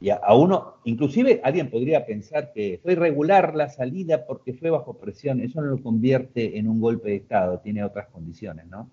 [0.00, 4.94] Y a, uno, inclusive alguien podría pensar que fue irregular la salida porque fue bajo
[4.94, 5.40] presión.
[5.40, 8.88] Eso no lo convierte en un golpe de Estado, tiene otras condiciones, ¿no?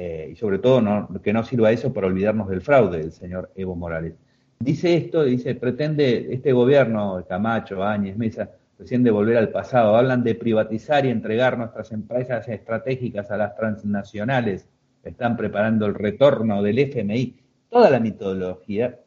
[0.00, 3.50] Eh, y sobre todo no, que no sirva eso para olvidarnos del fraude del señor
[3.56, 4.14] Evo Morales.
[4.60, 9.96] Dice esto, dice, pretende este gobierno, Camacho, Áñez, Mesa, pretende volver al pasado.
[9.96, 14.68] Hablan de privatizar y entregar nuestras empresas estratégicas a las transnacionales
[15.02, 17.34] están preparando el retorno del FMI,
[17.68, 19.00] toda la metodología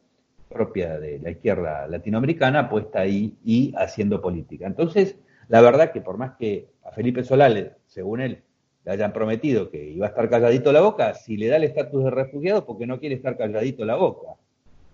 [0.48, 4.66] propia de la izquierda latinoamericana puesta ahí y haciendo política.
[4.66, 5.16] Entonces,
[5.48, 8.42] la verdad que por más que a Felipe Solales, según él,
[8.84, 12.04] le hayan prometido que iba a estar calladito la boca, si le da el estatus
[12.04, 14.34] de refugiado, porque no quiere estar calladito la boca.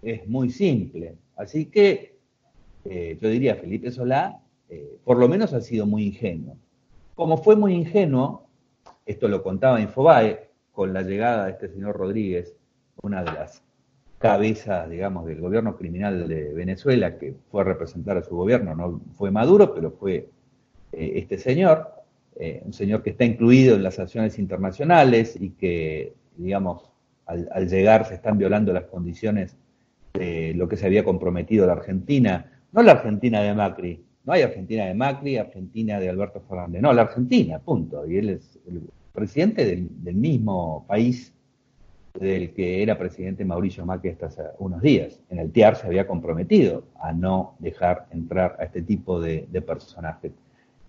[0.02, 1.16] Es muy simple.
[1.36, 2.18] Así que
[2.84, 6.56] eh, yo diría, Felipe Solá, eh, por lo menos ha sido muy ingenuo.
[7.14, 8.46] Como fue muy ingenuo,
[9.06, 12.54] esto lo contaba Infobae, con la llegada de este señor Rodríguez,
[13.02, 13.62] una de las
[14.18, 19.00] cabezas, digamos, del gobierno criminal de Venezuela, que fue a representar a su gobierno, no
[19.16, 20.28] fue Maduro, pero fue
[20.92, 21.90] eh, este señor,
[22.36, 26.90] eh, un señor que está incluido en las acciones internacionales y que, digamos,
[27.26, 29.56] al, al, llegar se están violando las condiciones
[30.14, 34.42] de lo que se había comprometido la Argentina, no la Argentina de Macri, no hay
[34.42, 38.06] Argentina de Macri, Argentina de Alberto Fernández, no, la Argentina, punto.
[38.06, 38.82] Y él es el
[39.14, 41.32] presidente del, mismo país
[42.12, 45.18] del que era presidente Mauricio Macri hasta hace unos días.
[45.30, 50.32] En el TIAR se había comprometido a no dejar entrar a este tipo de, personajes.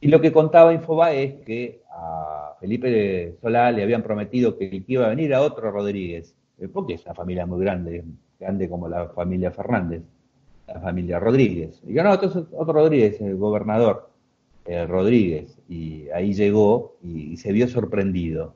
[0.01, 5.05] Y lo que contaba Infobae es que a Felipe Solá le habían prometido que iba
[5.05, 8.03] a venir a otro Rodríguez, eh, porque es una familia muy grande,
[8.39, 10.03] grande como la familia Fernández,
[10.67, 11.81] la familia Rodríguez.
[11.85, 14.09] Y yo, no, entonces otro Rodríguez, el gobernador.
[14.87, 18.53] Rodríguez, y ahí llegó y, se vio sorprendido.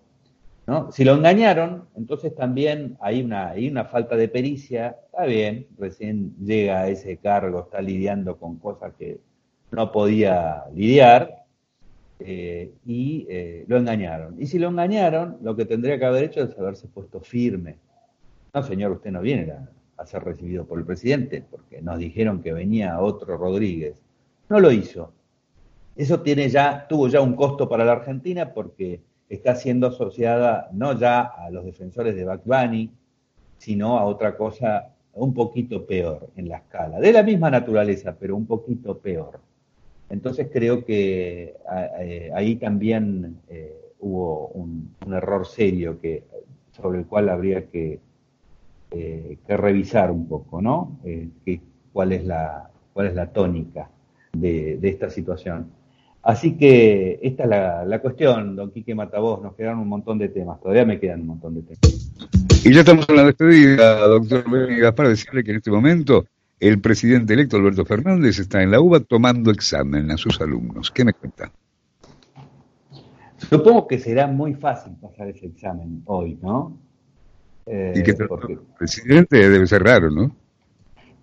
[0.67, 0.91] ¿no?
[0.91, 6.35] Si lo engañaron, entonces también hay una, hay una falta de pericia, está bien, recién
[6.37, 9.19] llega a ese cargo, está lidiando con cosas que
[9.73, 11.43] no podía lidiar,
[12.25, 14.41] eh, y eh, lo engañaron.
[14.41, 17.75] Y si lo engañaron, lo que tendría que haber hecho es haberse puesto firme.
[18.53, 19.51] No, señor, usted no viene
[19.97, 24.01] a, ser recibido por el presidente, porque nos dijeron que venía otro Rodríguez.
[24.49, 25.13] No lo hizo.
[25.95, 30.97] Eso tiene ya, tuvo ya un costo para la Argentina porque está siendo asociada no
[30.97, 32.91] ya a los defensores de Bunny,
[33.57, 38.35] sino a otra cosa un poquito peor en la escala, de la misma naturaleza, pero
[38.35, 39.39] un poquito peor.
[40.13, 41.55] Entonces creo que
[41.99, 46.23] eh, ahí también eh, hubo un, error serio que,
[46.71, 47.99] sobre el cual habría que,
[48.91, 50.99] eh, que revisar un poco, ¿no?
[51.91, 53.89] cuál, es la, cuál es la tónica
[54.33, 55.71] de esta situación.
[56.21, 57.49] Así que esta es
[57.89, 61.27] la, cuestión, don Quique Matavoz, nos quedan un montón de temas, todavía me quedan un
[61.27, 62.11] montón de temas.
[62.63, 66.23] Y ya estamos en la despedida, doctor Venegas, para decirle que en este momento
[66.59, 70.91] el presidente electo Alberto Fernández está en la UBA tomando examen a sus alumnos.
[70.91, 71.51] ¿Qué me cuenta?
[73.37, 76.77] Supongo que será muy fácil pasar ese examen hoy, ¿no?
[77.65, 80.35] y que el eh, presidente debe ser raro, ¿no?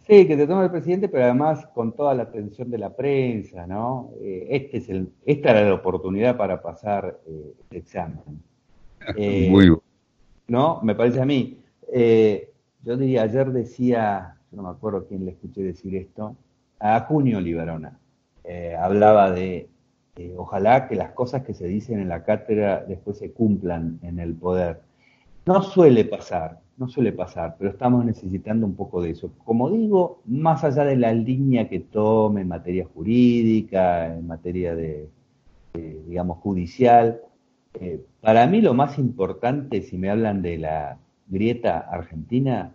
[0.06, 3.66] Sí, que te toma el presidente, pero además con toda la atención de la prensa,
[3.66, 4.10] ¿no?
[4.20, 8.18] Eh, este es el, esta era la oportunidad para pasar eh, el examen.
[9.16, 9.82] Eh, Muy bueno.
[10.46, 10.80] ¿No?
[10.82, 11.58] Me parece a mí.
[11.90, 16.36] yo diría, ayer decía, yo no me acuerdo quién le escuché decir esto,
[16.78, 17.98] a Junio Liberona.
[18.78, 19.68] hablaba de,
[20.36, 24.34] ojalá que las cosas que se dicen en la cátedra después se cumplan en el
[24.34, 24.80] poder.
[25.46, 29.30] No suele pasar, no suele pasar, pero estamos necesitando un poco de eso.
[29.44, 35.08] Como digo, más allá de la línea que tome en materia jurídica, en materia de,
[36.06, 37.20] digamos, judicial,
[37.74, 40.98] eh, para mí lo más importante, si me hablan de la
[41.28, 42.72] grieta argentina,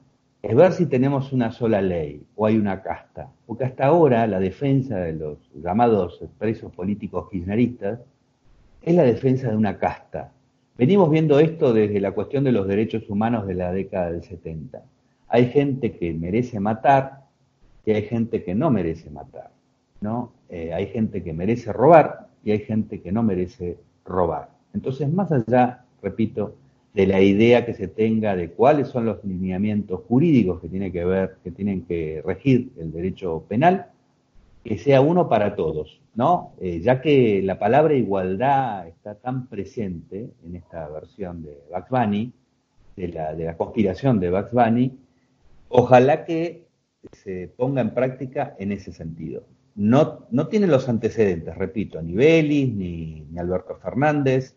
[0.47, 3.31] es ver si tenemos una sola ley o hay una casta.
[3.47, 7.99] Porque hasta ahora la defensa de los llamados presos políticos kirchneristas
[8.83, 10.31] es la defensa de una casta.
[10.77, 14.83] Venimos viendo esto desde la cuestión de los derechos humanos de la década del 70.
[15.29, 17.23] Hay gente que merece matar
[17.83, 19.49] y hay gente que no merece matar.
[19.99, 20.31] ¿no?
[20.49, 24.51] Eh, hay gente que merece robar y hay gente que no merece robar.
[24.75, 26.53] Entonces, más allá, repito,
[26.95, 31.03] de la idea que se tenga de cuáles son los lineamientos jurídicos que tiene que
[31.03, 33.87] ver, que tienen que regir el derecho penal,
[34.63, 36.53] que sea uno para todos, ¿no?
[36.61, 42.31] Eh, ya que la palabra igualdad está tan presente en esta versión de Bugs
[42.95, 44.91] de la, de la conspiración de Bugs
[45.67, 46.65] ojalá que
[47.11, 49.43] se ponga en práctica en ese sentido.
[49.75, 54.55] No, no tiene los antecedentes, repito, ni ni, ni Alberto Fernández,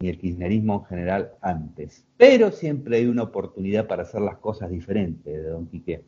[0.00, 2.04] ni el kirchnerismo en general antes.
[2.16, 6.02] Pero siempre hay una oportunidad para hacer las cosas diferentes, de Don Quique.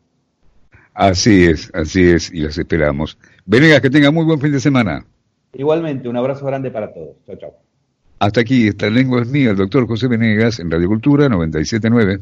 [0.93, 3.17] Así es, así es, y las esperamos.
[3.45, 5.05] Venegas, que tenga muy buen fin de semana.
[5.53, 7.15] Igualmente, un abrazo grande para todos.
[7.25, 7.53] Chao, chao.
[8.19, 12.21] Hasta aquí, esta lengua es mía, el doctor José Venegas, en Radio Cultura 979.